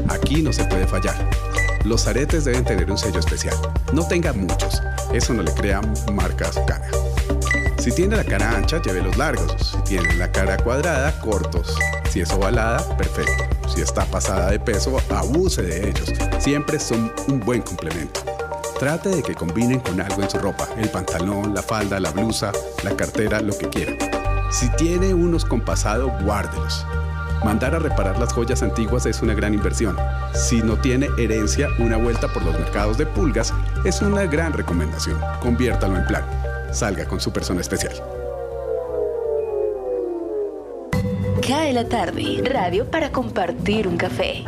[0.10, 1.30] Aquí no se puede fallar.
[1.86, 3.56] Los aretes deben tener un sello especial.
[3.94, 4.82] No tenga muchos,
[5.14, 6.90] eso no le crea marca a su cara.
[7.78, 9.56] Si tiene la cara ancha, lleve los largos.
[9.60, 11.76] Si tiene la cara cuadrada, cortos.
[12.10, 13.44] Si es ovalada, perfecto.
[13.70, 16.12] Si está pasada de peso, abuse de ellos.
[16.40, 18.22] Siempre son un buen complemento.
[18.80, 22.52] Trate de que combinen con algo en su ropa, el pantalón, la falda, la blusa,
[22.84, 23.94] la cartera, lo que quiera.
[24.50, 26.84] Si tiene unos con guárdelos.
[27.46, 29.96] Mandar a reparar las joyas antiguas es una gran inversión.
[30.34, 33.54] Si no tiene herencia, una vuelta por los mercados de pulgas
[33.84, 35.20] es una gran recomendación.
[35.42, 36.24] Conviértalo en plan.
[36.72, 37.94] Salga con su persona especial.
[41.48, 44.44] Cae la tarde, radio para compartir un café.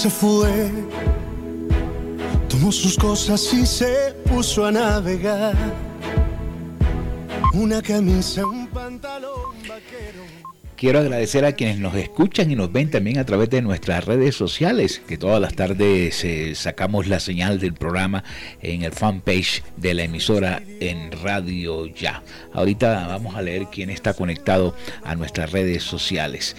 [0.00, 0.70] Se fue,
[2.48, 5.54] tomó sus cosas y se puso a navegar.
[7.52, 10.24] Una camisa, un pantalón vaquero.
[10.74, 14.34] Quiero agradecer a quienes nos escuchan y nos ven también a través de nuestras redes
[14.34, 18.24] sociales, que todas las tardes eh, sacamos la señal del programa
[18.62, 22.22] en el fanpage de la emisora en Radio Ya.
[22.54, 26.56] Ahorita vamos a leer quién está conectado a nuestras redes sociales.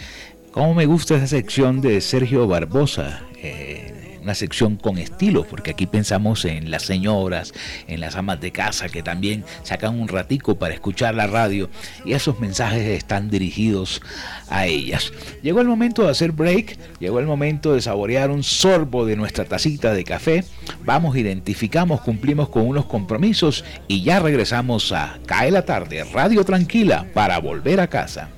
[0.51, 3.21] ¿Cómo me gusta esa sección de Sergio Barbosa?
[3.37, 7.53] Eh, una sección con estilo, porque aquí pensamos en las señoras,
[7.87, 11.69] en las amas de casa que también sacan un ratico para escuchar la radio
[12.03, 14.01] y esos mensajes están dirigidos
[14.49, 15.13] a ellas.
[15.41, 19.45] Llegó el momento de hacer break, llegó el momento de saborear un sorbo de nuestra
[19.45, 20.43] tacita de café.
[20.83, 27.07] Vamos, identificamos, cumplimos con unos compromisos y ya regresamos a Cae la tarde, Radio Tranquila,
[27.13, 28.31] para volver a casa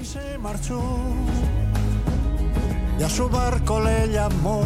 [0.00, 0.80] y se marchó.
[2.98, 4.62] Y a su barco le llamó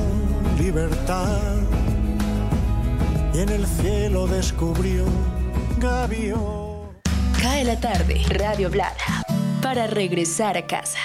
[0.58, 1.56] libertad.
[3.32, 5.04] Y en el cielo descubrió
[5.78, 6.90] Gavio.
[7.40, 9.24] Cae la tarde, Radio Blada,
[9.60, 10.98] para regresar a casa.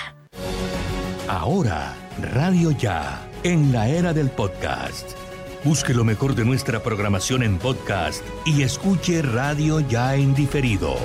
[1.28, 1.94] Ahora,
[2.34, 5.29] Radio Ya, en la era del podcast.
[5.64, 10.96] Busque lo mejor de nuestra programación en podcast y escuche Radio Ya en diferido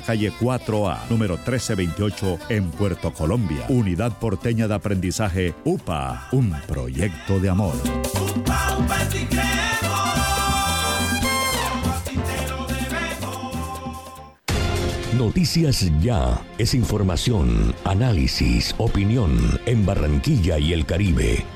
[0.00, 3.66] calle 4A, número 1328, en Puerto Colombia.
[3.68, 7.74] Unidad Porteña de Aprendizaje UPA, un proyecto de amor.
[15.16, 21.42] Noticias Ya es información, análisis, opinión en Barranquilla y el Caribe.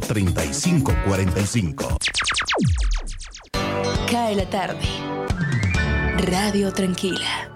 [0.00, 1.98] 315-545-3545.
[4.10, 4.86] Cae la tarde.
[6.18, 7.52] Radio Tranquila.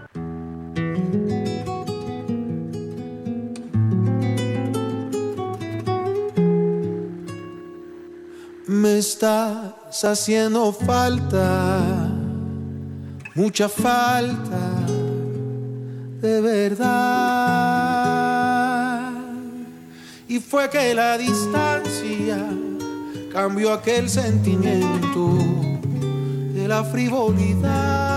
[8.66, 12.08] Me estás haciendo falta,
[13.34, 14.86] mucha falta,
[16.20, 17.50] de verdad.
[20.28, 21.89] Y fue que la distancia
[23.32, 25.38] cambió aquel sentimiento
[26.54, 28.16] de la frivolidad.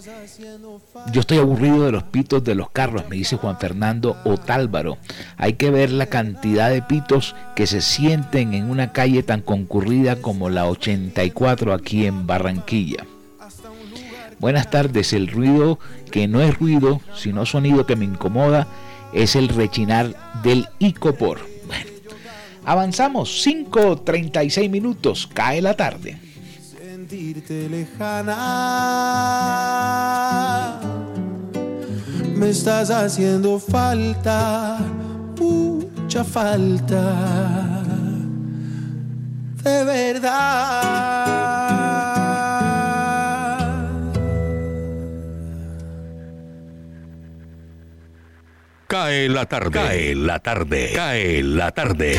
[1.12, 4.96] yo estoy aburrido de los pitos de los carros, me dice Juan Fernando Otálvaro.
[5.37, 10.16] Hay que ver la cantidad de pitos que se sienten en una calle tan concurrida
[10.16, 13.04] como la 84 aquí en Barranquilla.
[14.40, 15.78] Buenas tardes, el ruido
[16.10, 18.66] que no es ruido, sino sonido que me incomoda,
[19.12, 21.40] es el rechinar del icopor.
[21.66, 21.90] Bueno,
[22.64, 26.18] avanzamos, 5.36 minutos, cae la tarde.
[26.62, 28.38] Sentirte lejana,
[32.34, 34.78] me estás haciendo falta,
[35.38, 37.82] mucha falta,
[39.62, 41.60] de verdad.
[48.90, 49.70] Cae la tarde.
[49.70, 50.90] Cae la tarde.
[50.92, 52.18] Cae la tarde.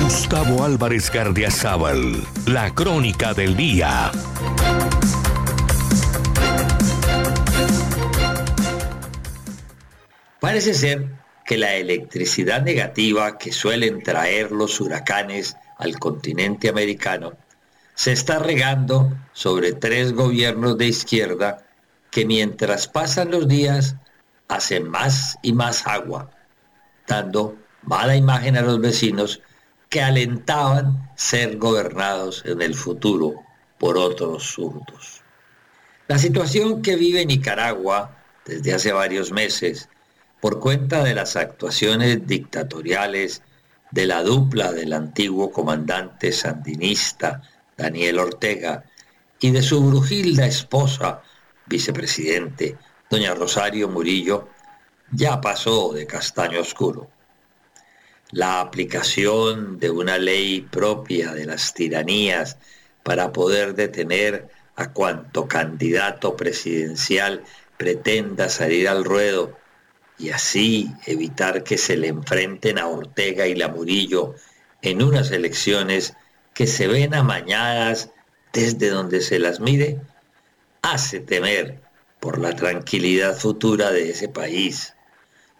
[0.00, 2.14] Gustavo Álvarez Gardiazabal.
[2.46, 4.12] La crónica del día.
[10.38, 11.08] Parece ser
[11.44, 17.32] que la electricidad negativa que suelen traer los huracanes al continente americano
[17.96, 21.64] se está regando sobre tres gobiernos de izquierda
[22.14, 23.96] que mientras pasan los días
[24.46, 26.30] hacen más y más agua,
[27.08, 29.40] dando mala imagen a los vecinos
[29.88, 33.34] que alentaban ser gobernados en el futuro
[33.78, 35.22] por otros zurdos.
[36.06, 39.88] La situación que vive Nicaragua desde hace varios meses,
[40.40, 43.42] por cuenta de las actuaciones dictatoriales
[43.90, 47.42] de la dupla del antiguo comandante sandinista
[47.76, 48.84] Daniel Ortega
[49.40, 51.20] y de su brujilda esposa,
[51.66, 52.76] vicepresidente,
[53.10, 54.48] doña Rosario Murillo,
[55.12, 57.08] ya pasó de castaño oscuro.
[58.30, 62.56] La aplicación de una ley propia de las tiranías
[63.02, 67.44] para poder detener a cuanto candidato presidencial
[67.76, 69.56] pretenda salir al ruedo
[70.18, 74.34] y así evitar que se le enfrenten a Ortega y la Murillo
[74.82, 76.14] en unas elecciones
[76.54, 78.10] que se ven amañadas
[78.52, 80.00] desde donde se las mire,
[80.84, 81.80] hace temer
[82.20, 84.94] por la tranquilidad futura de ese país,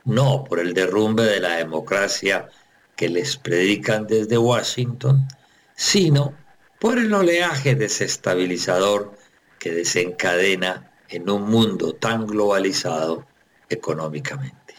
[0.04, 2.50] no por el derrumbe de la democracia
[2.94, 5.26] que les predican desde Washington,
[5.74, 6.34] sino
[6.78, 9.14] por el oleaje desestabilizador
[9.58, 13.26] que desencadena en un mundo tan globalizado
[13.70, 14.74] económicamente.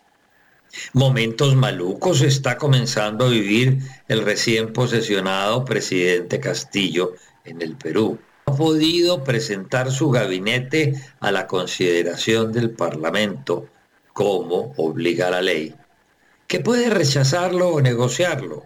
[0.94, 7.14] Momentos malucos está comenzando a vivir el recién posesionado presidente Castillo
[7.46, 8.20] en el Perú.
[8.48, 13.68] Ha podido presentar su gabinete a la consideración del Parlamento,
[14.14, 15.76] como obliga la ley,
[16.48, 18.64] que puede rechazarlo o negociarlo,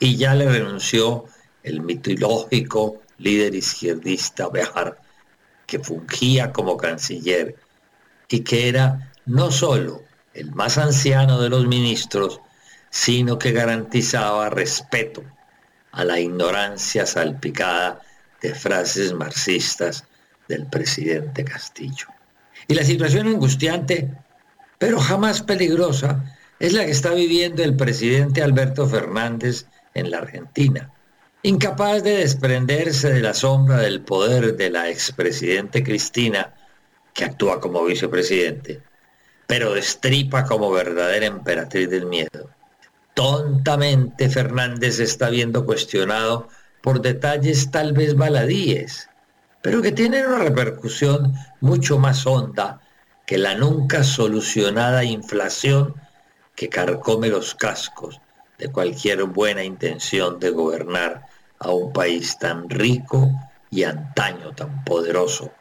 [0.00, 1.26] y ya le renunció
[1.62, 4.98] el mitológico líder izquierdista Bejar,
[5.66, 7.56] que fungía como canciller
[8.28, 10.02] y que era no solo
[10.34, 12.40] el más anciano de los ministros,
[12.90, 15.22] sino que garantizaba respeto
[15.92, 18.00] a la ignorancia salpicada
[18.48, 20.04] de frases marxistas
[20.48, 22.06] del presidente Castillo.
[22.68, 24.10] Y la situación angustiante,
[24.78, 26.24] pero jamás peligrosa,
[26.58, 30.90] es la que está viviendo el presidente Alberto Fernández en la Argentina
[31.44, 36.54] incapaz de desprenderse de la sombra del poder de la expresidente Cristina,
[37.12, 38.80] que actúa como vicepresidente,
[39.46, 42.48] pero destripa como verdadera emperatriz del miedo.
[43.12, 46.48] Tontamente Fernández está viendo cuestionado
[46.84, 49.08] por detalles tal vez baladíes,
[49.62, 51.32] pero que tienen una repercusión
[51.62, 52.82] mucho más honda
[53.26, 55.94] que la nunca solucionada inflación
[56.54, 58.20] que carcome los cascos
[58.58, 61.22] de cualquier buena intención de gobernar
[61.58, 63.30] a un país tan rico
[63.70, 65.52] y antaño tan poderoso.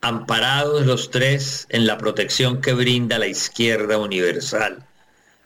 [0.00, 4.86] Amparados los tres en la protección que brinda la izquierda universal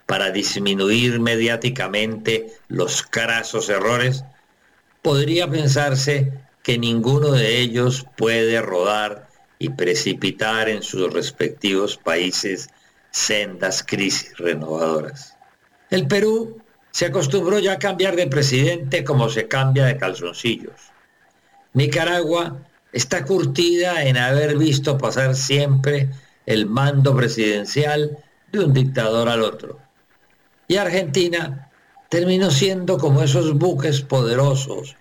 [0.05, 4.23] para disminuir mediáticamente los crasos errores,
[5.07, 6.33] podría pensarse
[6.63, 12.67] que ninguno de ellos puede rodar y precipitar en sus respectivos países
[13.09, 15.37] sendas crisis renovadoras.
[15.89, 20.75] El Perú se acostumbró ya a cambiar de presidente como se cambia de calzoncillos.
[21.71, 22.57] Nicaragua
[22.91, 26.09] está curtida en haber visto pasar siempre
[26.45, 28.17] el mando presidencial
[28.51, 29.79] de un dictador al otro.
[30.67, 31.66] Y Argentina
[32.09, 34.95] terminó siendo como esos buques poderosos,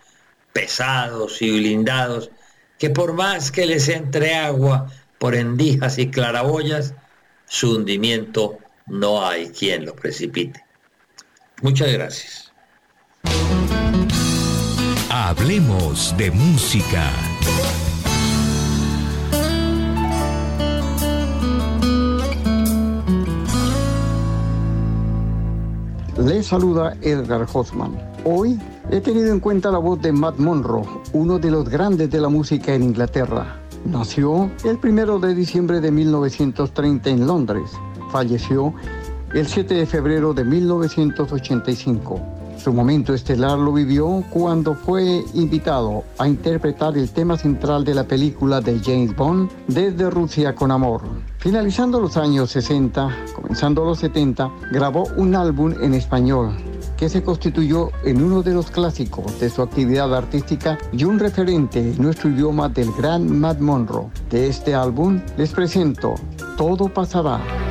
[0.52, 2.30] pesados y blindados,
[2.78, 6.94] que por más que les entre agua por endijas y claraboyas,
[7.46, 10.64] su hundimiento no hay quien lo precipite.
[11.62, 12.52] Muchas gracias.
[15.10, 17.10] Hablemos de música.
[26.26, 27.96] Le saluda Edgar Hoffman.
[28.24, 28.58] Hoy
[28.90, 32.28] he tenido en cuenta la voz de Matt Monroe, uno de los grandes de la
[32.28, 33.60] música en Inglaterra.
[33.84, 37.70] Nació el primero de diciembre de 1930 en Londres.
[38.10, 38.74] Falleció
[39.34, 42.35] el 7 de febrero de 1985.
[42.66, 48.02] Su momento estelar lo vivió cuando fue invitado a interpretar el tema central de la
[48.02, 51.02] película de James Bond desde Rusia con Amor.
[51.38, 56.56] Finalizando los años 60, comenzando los 70, grabó un álbum en español
[56.96, 61.78] que se constituyó en uno de los clásicos de su actividad artística y un referente
[61.78, 64.08] en nuestro idioma del gran Matt Monroe.
[64.28, 66.16] De este álbum les presento
[66.56, 67.65] Todo pasará.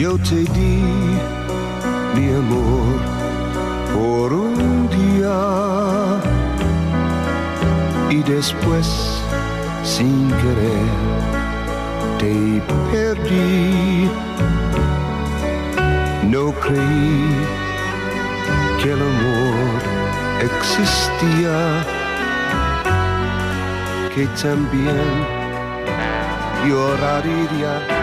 [0.00, 0.80] Yo te di
[2.14, 2.98] mi amor
[3.92, 5.40] por un día
[8.08, 8.86] y después
[9.82, 10.88] sin querer
[12.20, 14.08] te perdí.
[16.30, 17.34] No creí
[18.80, 19.80] que el amor
[20.48, 21.84] existía,
[24.14, 25.08] que también
[26.68, 27.97] lloraría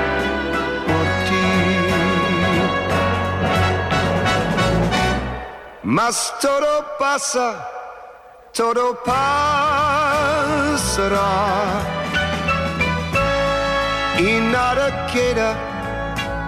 [5.87, 7.69] Mas todo pasa,
[8.51, 9.21] todo pasará.
[14.17, 15.55] Y nada queda,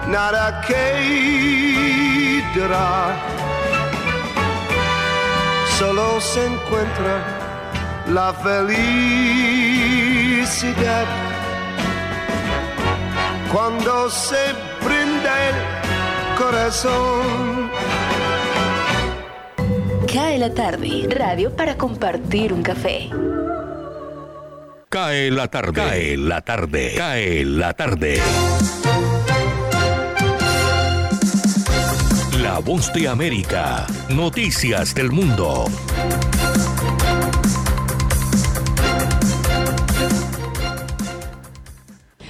[0.07, 1.25] nada quedará.
[5.77, 7.23] Solo se encuentra
[8.07, 9.45] la felicidad
[13.53, 15.55] cuando se brinda el
[16.39, 17.69] corazón.
[20.11, 23.09] Cae la tarde, radio para compartir un café.
[24.89, 25.73] Cae la tarde.
[25.73, 26.93] Cae la tarde.
[26.95, 28.21] Cae la tarde.
[32.41, 33.85] La voz de América.
[34.09, 35.65] Noticias del mundo.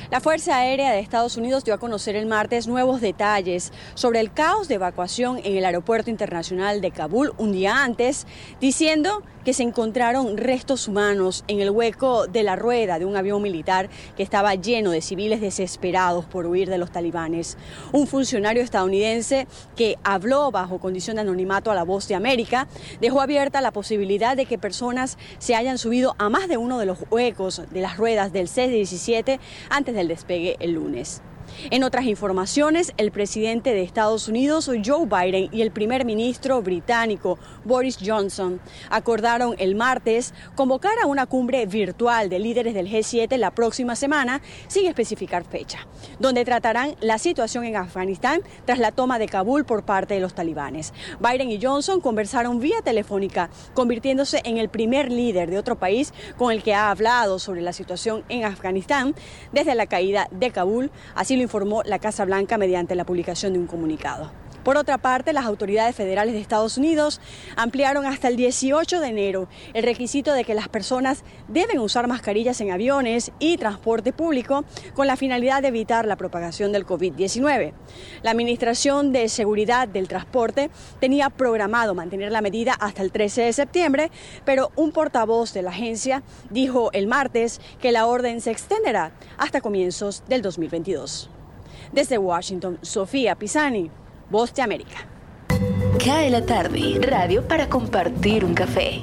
[0.10, 4.32] La Fuerza Aérea de Estados Unidos dio a conocer el martes nuevos detalles sobre el
[4.32, 8.26] caos de evacuación en el Aeropuerto Internacional de Kabul un día antes,
[8.62, 13.42] diciendo que se encontraron restos humanos en el hueco de la rueda de un avión
[13.42, 17.58] militar que estaba lleno de civiles desesperados por huir de los talibanes.
[17.94, 19.48] Un funcionario estadounidense
[19.78, 22.68] que habló bajo condición de anonimato a la voz de América
[23.00, 26.86] dejó abierta la posibilidad de que personas se hayan subido a más de uno de
[26.86, 29.40] los huecos de las ruedas del C-17
[29.70, 31.22] antes del despegue el lunes.
[31.72, 37.40] En otras informaciones, el presidente de Estados Unidos, Joe Biden, y el primer ministro británico,
[37.66, 43.52] Boris Johnson, acordaron el martes convocar a una cumbre virtual de líderes del G7 la
[43.52, 45.80] próxima semana, sin especificar fecha,
[46.20, 50.36] donde tratarán la situación en Afganistán tras la toma de Kabul por parte de los
[50.36, 50.94] talibanes.
[51.20, 56.52] Biden y Johnson conversaron vía telefónica, convirtiéndose en el primer líder de otro país con
[56.52, 59.16] el que ha hablado sobre la situación en Afganistán
[59.52, 63.60] desde la caída de Kabul, así lo informó la Casa Blanca mediante la publicación de
[63.60, 64.30] un comunicado.
[64.68, 67.22] Por otra parte, las autoridades federales de Estados Unidos
[67.56, 72.60] ampliaron hasta el 18 de enero el requisito de que las personas deben usar mascarillas
[72.60, 77.72] en aviones y transporte público con la finalidad de evitar la propagación del COVID-19.
[78.24, 80.70] La Administración de Seguridad del Transporte
[81.00, 84.12] tenía programado mantener la medida hasta el 13 de septiembre,
[84.44, 89.62] pero un portavoz de la agencia dijo el martes que la orden se extenderá hasta
[89.62, 91.30] comienzos del 2022.
[91.92, 93.90] Desde Washington, Sofía Pisani,
[94.30, 95.08] Voz de América.
[96.04, 99.02] Cae la tarde, radio para compartir un café.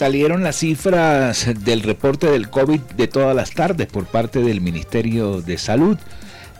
[0.00, 5.42] Salieron las cifras del reporte del COVID de todas las tardes por parte del Ministerio
[5.42, 5.98] de Salud.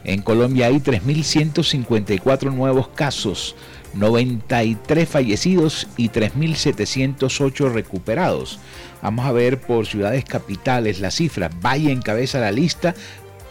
[0.04, 3.56] En Colombia hay 3.154 nuevos casos,
[3.95, 8.59] 93 fallecidos y 3.708 recuperados.
[9.03, 11.51] Vamos a ver por ciudades capitales las cifras.
[11.61, 12.95] Valle encabeza la lista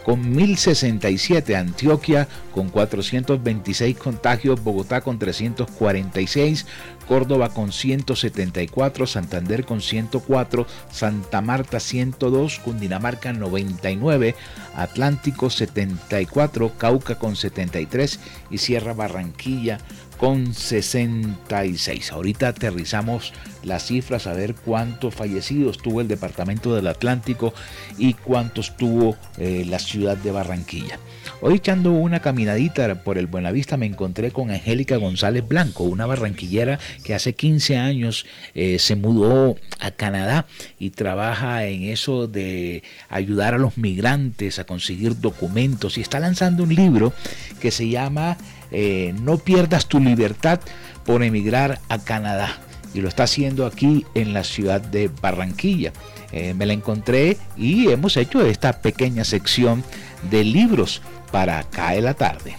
[0.04, 6.66] con 1067, Antioquia con 426 contagios, Bogotá con 346,
[7.06, 14.34] Córdoba con 174, Santander con 104, Santa Marta 102, Cundinamarca 99,
[14.74, 18.20] Atlántico 74, Cauca con 73
[18.50, 19.78] y Sierra Barranquilla
[20.20, 22.12] con 66.
[22.12, 27.54] Ahorita aterrizamos las cifras a ver cuántos fallecidos tuvo el departamento del Atlántico
[27.96, 30.98] y cuántos tuvo eh, la ciudad de Barranquilla.
[31.40, 36.78] Hoy echando una caminadita por el Buenavista me encontré con Angélica González Blanco, una barranquillera
[37.02, 40.46] que hace 15 años eh, se mudó a Canadá
[40.78, 46.64] y trabaja en eso de ayudar a los migrantes a conseguir documentos y está lanzando
[46.64, 47.14] un libro
[47.58, 48.36] que se llama
[48.70, 50.60] eh, No pierdas tu libertad
[51.04, 52.58] por emigrar a Canadá
[52.94, 55.92] y lo está haciendo aquí en la ciudad de Barranquilla.
[56.32, 59.84] Eh, me la encontré y hemos hecho esta pequeña sección
[60.30, 62.56] de libros para Cae la tarde.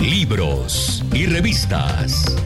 [0.00, 2.36] Libros y revistas.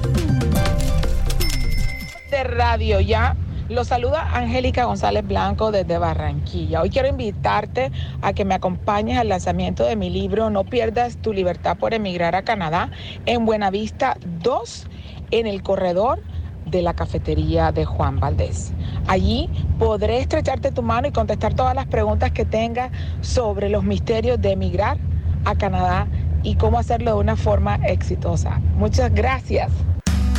[2.30, 3.36] De radio ya
[3.70, 6.82] Los saluda Angélica González Blanco desde Barranquilla.
[6.82, 11.32] Hoy quiero invitarte a que me acompañes al lanzamiento de mi libro No pierdas tu
[11.32, 12.90] libertad por emigrar a Canadá
[13.26, 14.88] en Buenavista 2
[15.30, 16.20] en el corredor
[16.66, 18.72] de la cafetería de Juan Valdés.
[19.06, 19.48] Allí
[19.78, 22.90] podré estrecharte tu mano y contestar todas las preguntas que tengas
[23.20, 24.98] sobre los misterios de emigrar
[25.44, 26.08] a Canadá
[26.42, 28.58] y cómo hacerlo de una forma exitosa.
[28.76, 29.70] Muchas gracias.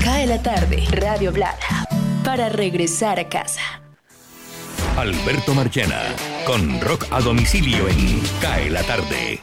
[0.03, 1.55] Cae la tarde, Radio Blada,
[2.24, 3.61] para regresar a casa.
[4.97, 6.01] Alberto Marchena,
[6.45, 9.39] con rock a domicilio en Cae la tarde.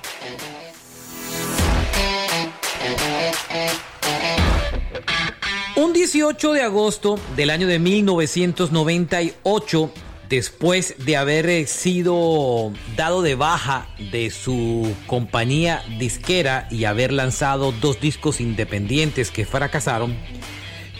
[5.76, 9.92] Un 18 de agosto del año de 1998,
[10.28, 18.00] después de haber sido dado de baja de su compañía disquera y haber lanzado dos
[18.00, 20.16] discos independientes que fracasaron,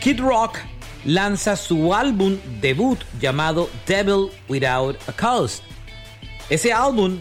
[0.00, 0.58] Kid Rock
[1.04, 5.62] lanza su álbum debut llamado Devil Without a Cause.
[6.50, 7.18] Ese álbum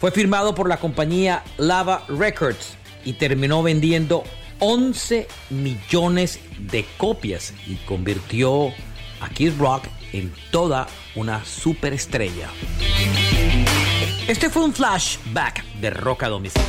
[0.00, 4.24] fue firmado por la compañía Lava Records y terminó vendiendo
[4.60, 8.68] 11 millones de copias y convirtió
[9.20, 12.48] a Kid Rock en toda una superestrella.
[14.28, 16.68] Este fue un flashback de Rock a domicilio.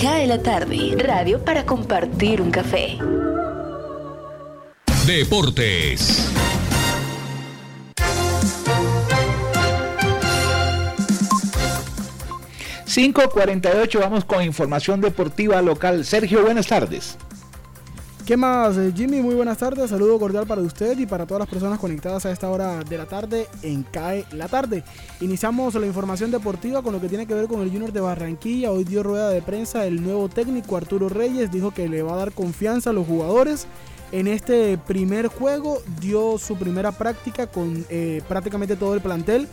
[0.00, 2.98] Cae la tarde, radio para compartir un café.
[5.06, 6.28] Deportes.
[12.86, 16.04] ...5.48, vamos con información deportiva local.
[16.04, 17.16] Sergio, buenas tardes.
[18.26, 19.20] ¿Qué más, eh, Jimmy?
[19.20, 19.90] Muy buenas tardes.
[19.90, 23.06] Saludo cordial para usted y para todas las personas conectadas a esta hora de la
[23.06, 24.84] tarde en CAE la tarde.
[25.20, 28.70] Iniciamos la información deportiva con lo que tiene que ver con el Junior de Barranquilla.
[28.70, 31.50] Hoy dio rueda de prensa el nuevo técnico Arturo Reyes.
[31.50, 33.66] Dijo que le va a dar confianza a los jugadores.
[34.12, 39.48] En este primer juego dio su primera práctica con eh, prácticamente todo el plantel.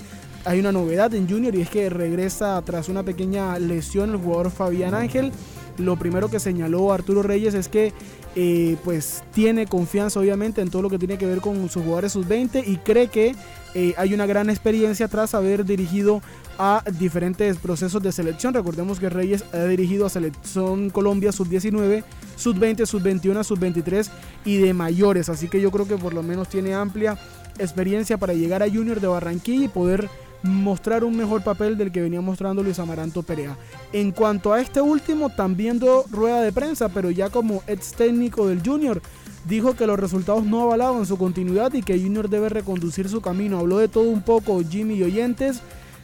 [0.45, 4.51] Hay una novedad en Junior y es que regresa tras una pequeña lesión el jugador
[4.51, 5.31] Fabián Ángel.
[5.79, 7.93] Lo primero que señaló Arturo Reyes es que
[8.35, 12.13] eh, pues tiene confianza obviamente en todo lo que tiene que ver con sus jugadores
[12.13, 13.35] sub-20 y cree que
[13.73, 16.21] eh, hay una gran experiencia tras haber dirigido
[16.57, 18.53] a diferentes procesos de selección.
[18.53, 22.03] Recordemos que Reyes ha dirigido a Selección Colombia sub-19,
[22.35, 24.09] sub-20, sub-21, sub-23
[24.45, 25.29] y de mayores.
[25.29, 27.17] Así que yo creo que por lo menos tiene amplia
[27.57, 30.09] experiencia para llegar a Junior de Barranquilla y poder
[30.43, 33.57] mostrar un mejor papel del que venía mostrando Luis Amaranto Perea.
[33.91, 38.47] En cuanto a este último, también dio rueda de prensa, pero ya como ex técnico
[38.47, 39.01] del Junior,
[39.45, 43.59] dijo que los resultados no avalaban su continuidad y que Junior debe reconducir su camino.
[43.59, 45.61] Habló de todo un poco Jimmy y Oyentes.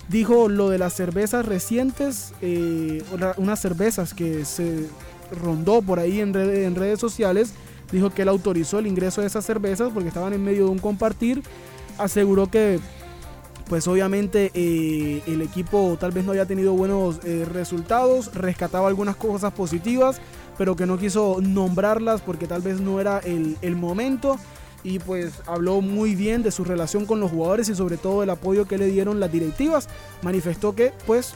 [0.10, 3.04] Dijo lo de las cervezas recientes, eh,
[3.38, 4.88] unas cervezas que se
[5.42, 7.54] rondó por ahí en, en redes sociales.
[7.92, 10.80] Dijo que él autorizó el ingreso de esas cervezas porque estaban en medio de un
[10.80, 11.42] compartir.
[11.98, 12.80] Aseguró que
[13.68, 19.16] pues obviamente eh, el equipo tal vez no haya tenido buenos eh, resultados, rescataba algunas
[19.16, 20.22] cosas positivas,
[20.57, 24.38] pero que no quiso nombrarlas porque tal vez no era el, el, momento.
[24.84, 28.30] Y pues habló muy bien de su relación con los jugadores y sobre todo el
[28.30, 29.89] apoyo que le dieron las directivas.
[30.22, 31.34] Manifestó que pues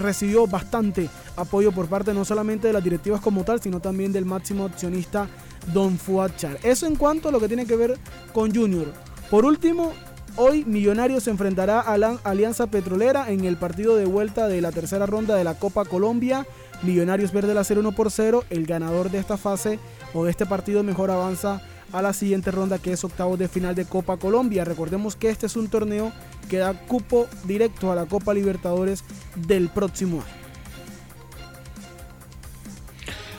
[0.00, 4.24] recibió bastante apoyo por parte no solamente de las directivas como tal, sino también del
[4.24, 5.28] máximo accionista
[5.72, 6.58] Don Fuachar.
[6.62, 7.98] Eso en cuanto a lo que tiene que ver
[8.32, 8.92] con Junior.
[9.30, 9.92] Por último,
[10.36, 14.72] Hoy Millonarios se enfrentará a la Alianza Petrolera en el partido de vuelta de la
[14.72, 16.46] tercera ronda de la Copa Colombia.
[16.82, 18.44] Millonarios verde la 0 1 por 0.
[18.48, 19.78] El ganador de esta fase
[20.14, 21.60] o de este partido mejor avanza
[21.92, 24.64] a la siguiente ronda que es octavos de final de Copa Colombia.
[24.64, 26.12] Recordemos que este es un torneo
[26.48, 29.04] que da cupo directo a la Copa Libertadores
[29.36, 30.42] del próximo año.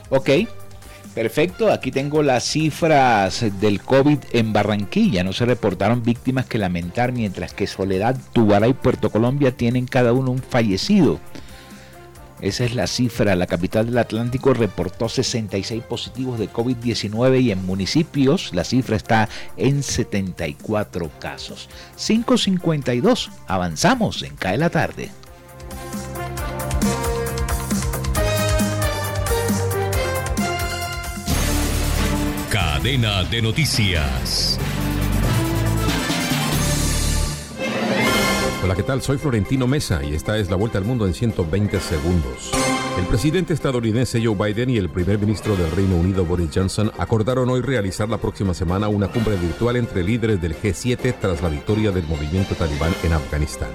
[0.10, 0.30] Ok,
[1.16, 5.24] Perfecto, aquí tengo las cifras del COVID en Barranquilla.
[5.24, 10.12] No se reportaron víctimas que lamentar, mientras que Soledad, Tubará y Puerto Colombia tienen cada
[10.12, 11.20] uno un fallecido.
[12.42, 13.36] Esa es la cifra.
[13.36, 19.30] La capital del Atlántico reportó 66 positivos de COVID-19 y en municipios la cifra está
[19.56, 21.70] en 74 casos.
[21.96, 23.30] 552.
[23.48, 25.12] Avanzamos en CAE la tarde.
[32.84, 34.60] Cadena de noticias.
[38.62, 39.02] Hola, ¿qué tal?
[39.02, 42.52] Soy Florentino Mesa y esta es la vuelta al mundo en 120 segundos.
[42.98, 47.50] El presidente estadounidense Joe Biden y el primer ministro del Reino Unido Boris Johnson acordaron
[47.50, 51.92] hoy realizar la próxima semana una cumbre virtual entre líderes del G7 tras la victoria
[51.92, 53.70] del movimiento talibán en Afganistán.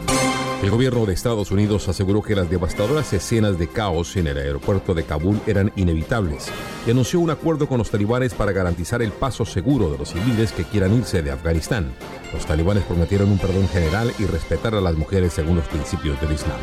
[0.62, 4.94] El gobierno de Estados Unidos aseguró que las devastadoras escenas de caos en el aeropuerto
[4.94, 6.46] de Kabul eran inevitables
[6.86, 10.52] y anunció un acuerdo con los talibanes para garantizar el paso seguro de los civiles
[10.52, 11.92] que quieran irse de Afganistán.
[12.32, 16.32] Los talibanes prometieron un perdón general y respetar a las mujeres según los principios del
[16.32, 16.58] Islam.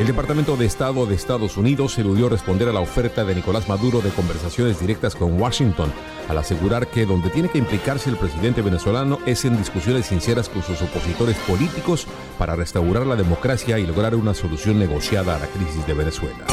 [0.00, 4.00] El Departamento de Estado de Estados Unidos eludió responder a la oferta de Nicolás Maduro
[4.00, 5.92] de conversaciones directas con Washington,
[6.28, 10.62] al asegurar que donde tiene que implicarse el presidente venezolano es en discusiones sinceras con
[10.62, 15.86] sus opositores políticos para restaurar la democracia y lograr una solución negociada a la crisis
[15.86, 16.44] de Venezuela.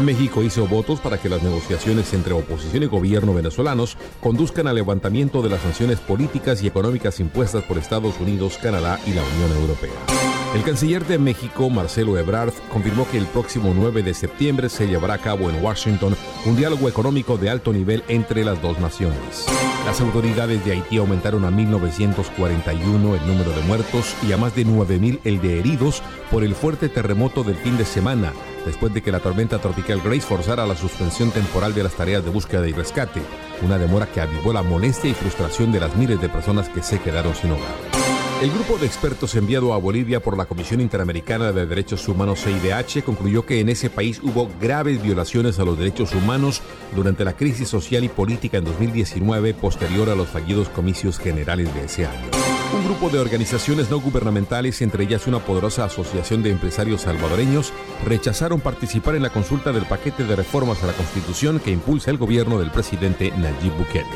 [0.00, 5.42] México hizo votos para que las negociaciones entre oposición y gobierno venezolanos conduzcan al levantamiento
[5.42, 10.19] de las sanciones políticas y económicas impuestas por Estados Unidos, Canadá y la Unión Europea.
[10.52, 15.14] El canciller de México, Marcelo Ebrard, confirmó que el próximo 9 de septiembre se llevará
[15.14, 19.46] a cabo en Washington un diálogo económico de alto nivel entre las dos naciones.
[19.86, 24.66] Las autoridades de Haití aumentaron a 1.941 el número de muertos y a más de
[24.66, 28.32] 9.000 el de heridos por el fuerte terremoto del fin de semana,
[28.66, 32.30] después de que la tormenta tropical Grace forzara la suspensión temporal de las tareas de
[32.30, 33.20] búsqueda y rescate,
[33.62, 36.98] una demora que avivó la molestia y frustración de las miles de personas que se
[36.98, 38.09] quedaron sin hogar.
[38.40, 43.04] El grupo de expertos enviado a Bolivia por la Comisión Interamericana de Derechos Humanos CIDH
[43.04, 46.62] concluyó que en ese país hubo graves violaciones a los derechos humanos
[46.96, 51.84] durante la crisis social y política en 2019 posterior a los fallidos comicios generales de
[51.84, 52.30] ese año.
[52.74, 57.74] Un grupo de organizaciones no gubernamentales, entre ellas una poderosa asociación de empresarios salvadoreños,
[58.06, 62.16] rechazaron participar en la consulta del paquete de reformas a la Constitución que impulsa el
[62.16, 64.06] gobierno del presidente Nayib Bukele.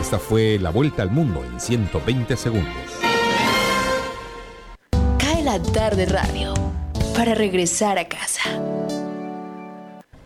[0.00, 3.09] Esta fue la vuelta al mundo en 120 segundos
[5.50, 6.54] la tarde radio
[7.12, 8.42] para regresar a casa.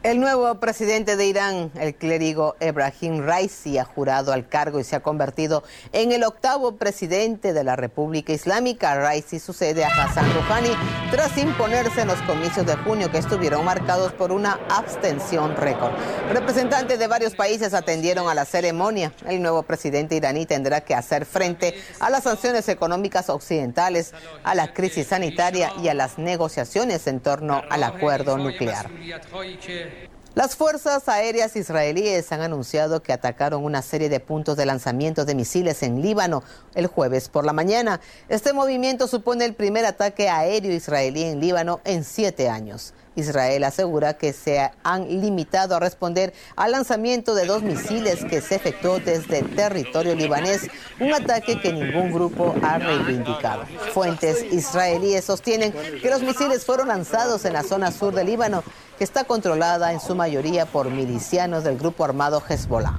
[0.05, 4.97] El nuevo presidente de Irán, el clérigo Ebrahim Raisi, ha jurado al cargo y se
[4.97, 8.97] ha convertido en el octavo presidente de la República Islámica.
[8.97, 10.73] Raisi sucede a Hassan Rouhani
[11.11, 15.95] tras imponerse en los comicios de junio que estuvieron marcados por una abstención récord.
[16.31, 19.11] Representantes de varios países atendieron a la ceremonia.
[19.27, 24.75] El nuevo presidente iraní tendrá que hacer frente a las sanciones económicas occidentales, a la
[24.75, 28.91] crisis sanitaria y a las negociaciones en torno al acuerdo nuclear.
[30.35, 35.37] Las fuerzas aéreas israelíes han anunciado que atacaron una serie de puntos de lanzamiento de
[35.37, 36.43] misiles en Líbano
[36.75, 38.01] el jueves por la mañana.
[38.29, 42.95] Este movimiento supone el primer ataque aéreo israelí en Líbano en siete años.
[43.17, 48.57] Israel asegura que se han limitado a responder al lanzamiento de dos misiles que se
[48.57, 50.69] efectuó desde territorio libanés,
[51.01, 53.65] un ataque que ningún grupo ha reivindicado.
[53.93, 58.63] Fuentes israelíes sostienen que los misiles fueron lanzados en la zona sur del Líbano,
[58.99, 62.97] que está controlada en su mayoría por milicianos del grupo armado Hezbollah.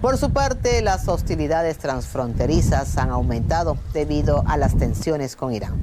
[0.00, 5.74] Por su parte, las hostilidades transfronterizas han aumentado debido a las tensiones con Irán.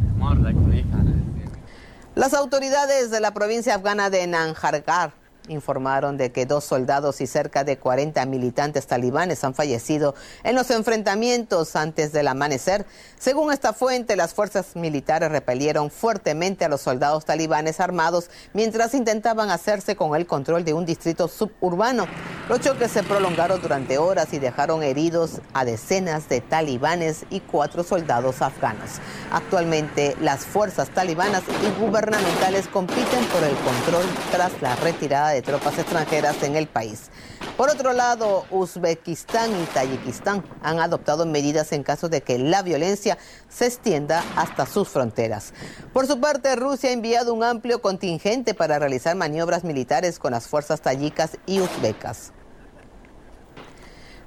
[2.16, 7.64] Las autoridades de la provincia afgana de Nanjargar informaron de que dos soldados y cerca
[7.64, 12.86] de 40 militantes talibanes han fallecido en los enfrentamientos antes del amanecer.
[13.18, 19.50] Según esta fuente, las fuerzas militares repelieron fuertemente a los soldados talibanes armados mientras intentaban
[19.50, 22.06] hacerse con el control de un distrito suburbano.
[22.50, 27.84] Los choques se prolongaron durante horas y dejaron heridos a decenas de talibanes y cuatro
[27.84, 29.00] soldados afganos.
[29.32, 35.78] Actualmente, las fuerzas talibanas y gubernamentales compiten por el control tras la retirada de tropas
[35.78, 37.10] extranjeras en el país.
[37.58, 43.18] Por otro lado, Uzbekistán y Tayikistán han adoptado medidas en caso de que la violencia
[43.50, 45.54] se extienda hasta sus fronteras.
[45.94, 50.48] Por su parte, Rusia ha enviado un amplio contingente para realizar maniobras militares con las
[50.48, 52.32] fuerzas tayicas y uzbecas.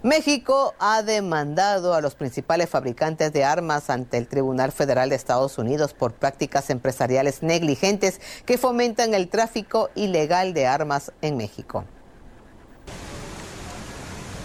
[0.07, 5.59] México ha demandado a los principales fabricantes de armas ante el Tribunal Federal de Estados
[5.59, 11.85] Unidos por prácticas empresariales negligentes que fomentan el tráfico ilegal de armas en México.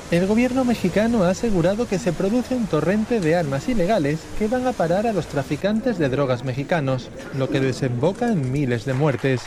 [0.09, 4.66] El gobierno mexicano ha asegurado que se produce un torrente de armas ilegales que van
[4.66, 9.41] a parar a los traficantes de drogas mexicanos, lo que desemboca en miles de muertes.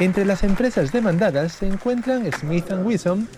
[0.00, 3.28] Entre las empresas demandadas se encuentran Smith Wesson,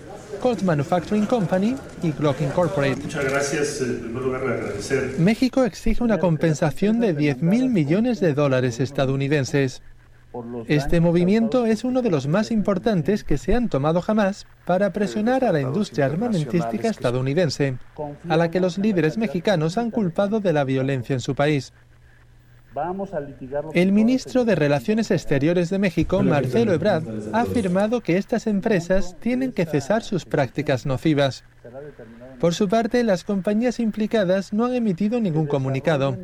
[0.40, 3.02] Colt Manufacturing Company y Glock Incorporated.
[3.02, 3.80] Muchas gracias.
[3.80, 5.14] En primer lugar, agradecer.
[5.18, 9.82] México exige una compensación de 10 mil millones de dólares estadounidenses.
[10.66, 15.44] Este movimiento es uno de los más importantes que se han tomado jamás para presionar
[15.44, 17.78] a la industria armamentística estadounidense,
[18.28, 21.72] a la que los líderes mexicanos han culpado de la violencia en su país.
[23.72, 29.52] El ministro de Relaciones Exteriores de México, Marcelo Ebrard, ha afirmado que estas empresas tienen
[29.52, 31.44] que cesar sus prácticas nocivas.
[32.38, 36.16] Por su parte, las compañías implicadas no han emitido ningún comunicado,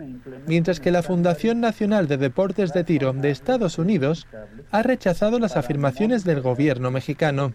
[0.46, 4.26] mientras que la Fundación Nacional de Deportes de Tiro de Estados Unidos
[4.70, 7.54] ha rechazado las afirmaciones del gobierno mexicano.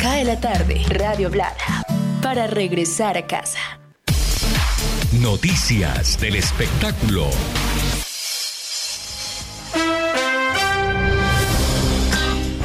[0.00, 1.84] Cae la tarde, Radio Blada,
[2.22, 3.60] para regresar a casa.
[5.20, 7.28] Noticias del espectáculo.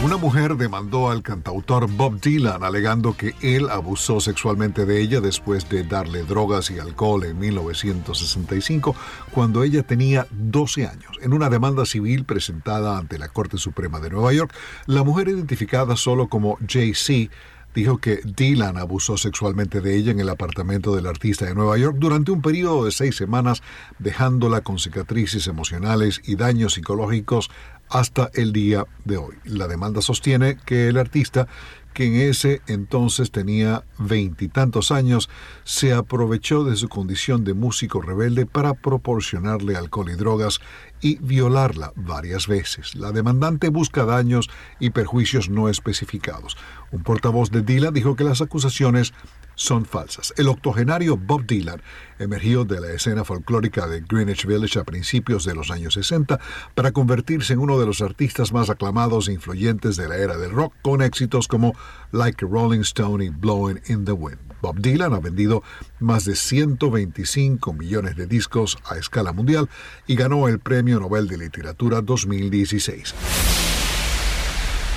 [0.08, 5.68] Una mujer demandó al cantautor Bob Dylan alegando que él abusó sexualmente de ella después
[5.68, 8.96] de darle drogas y alcohol en 1965
[9.34, 11.18] cuando ella tenía 12 años.
[11.22, 14.54] En una demanda civil presentada ante la Corte Suprema de Nueva York,
[14.86, 17.30] la mujer identificada solo como JC
[17.78, 21.98] dijo que Dylan abusó sexualmente de ella en el apartamento del artista de Nueva York
[22.00, 23.62] durante un periodo de seis semanas,
[24.00, 27.52] dejándola con cicatrices emocionales y daños psicológicos
[27.90, 29.36] hasta el día de hoy.
[29.46, 31.48] La demanda sostiene que el artista,
[31.94, 35.30] que en ese entonces tenía veintitantos años,
[35.64, 40.60] se aprovechó de su condición de músico rebelde para proporcionarle alcohol y drogas
[41.02, 42.96] y violarla varias veces.
[42.96, 46.56] La demandante busca daños y perjuicios no especificados.
[46.92, 49.14] Un portavoz de Dylan dijo que las acusaciones
[49.58, 50.34] son falsas.
[50.38, 51.82] El octogenario Bob Dylan
[52.20, 56.40] emergió de la escena folclórica de Greenwich Village a principios de los años 60
[56.76, 60.52] para convertirse en uno de los artistas más aclamados e influyentes de la era del
[60.52, 61.76] rock, con éxitos como
[62.12, 64.40] Like a Rolling Stone y Blowing in the Wind.
[64.62, 65.64] Bob Dylan ha vendido
[66.00, 69.70] más de 125 millones de discos a escala mundial
[70.06, 73.77] y ganó el Premio Nobel de Literatura 2016.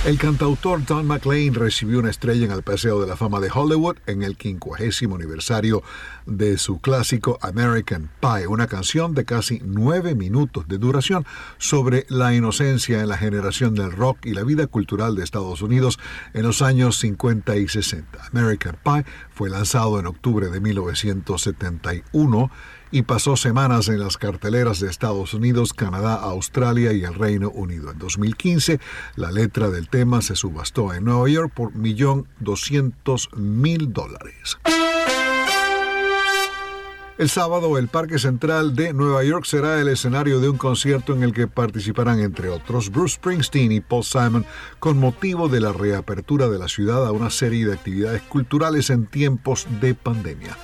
[0.02, 3.98] El cantautor Don McLean recibió una estrella en el Paseo de la Fama de Hollywood
[4.06, 5.82] en el 50 aniversario
[6.24, 11.26] de su clásico American Pie, una canción de casi nueve minutos de duración
[11.58, 15.98] sobre la inocencia en la generación del rock y la vida cultural de Estados Unidos
[16.32, 18.26] en los años 50 y 60.
[18.32, 22.50] American Pie fue lanzado en octubre de 1971
[22.90, 27.90] y pasó semanas en las carteleras de Estados Unidos, Canadá, Australia y el Reino Unido.
[27.90, 28.80] En 2015,
[29.16, 34.58] la letra del tema se subastó en Nueva York por 1.200.000 dólares.
[37.20, 41.22] El sábado, el Parque Central de Nueva York será el escenario de un concierto en
[41.22, 44.46] el que participarán, entre otros, Bruce Springsteen y Paul Simon,
[44.78, 49.04] con motivo de la reapertura de la ciudad a una serie de actividades culturales en
[49.04, 50.56] tiempos de pandemia.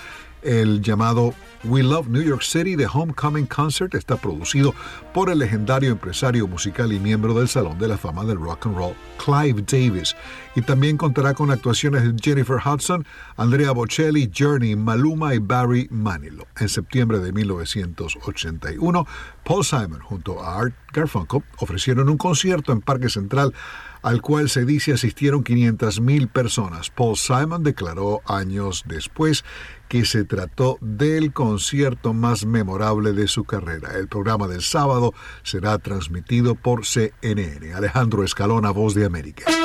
[0.42, 1.34] El llamado
[1.64, 4.74] We Love New York City The Homecoming Concert está producido
[5.12, 8.76] por el legendario empresario musical y miembro del Salón de la Fama del Rock and
[8.76, 10.14] Roll, Clive Davis,
[10.54, 13.04] y también contará con actuaciones de Jennifer Hudson,
[13.36, 16.46] Andrea Bocelli, Journey, Maluma y Barry Manilow.
[16.58, 19.06] En septiembre de 1981,
[19.44, 23.52] Paul Simon junto a Art Garfunkel ofrecieron un concierto en Parque Central
[24.02, 26.90] al cual se dice asistieron 500.000 personas.
[26.90, 29.44] Paul Simon declaró años después
[29.88, 33.96] que se trató del concierto más memorable de su carrera.
[33.96, 37.72] El programa del sábado será transmitido por CNN.
[37.74, 39.55] Alejandro Escalona, Voz de América.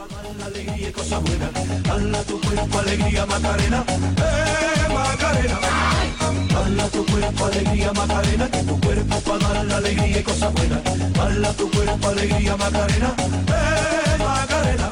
[6.52, 10.82] Bala tu cuerpo alegría Macarena, que tu cuerpo para dar la alegría y cosas buenas.
[11.16, 14.90] Bala tu cuerpo alegría Macarena, eh Macarena.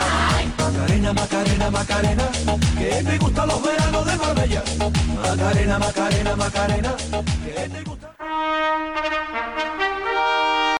[0.58, 2.28] Macarena, Macarena, Macarena,
[2.78, 4.62] que te gustan los veranos de Marbella.
[5.22, 6.94] Macarena, Macarena, Macarena,
[7.44, 8.14] que te gusta.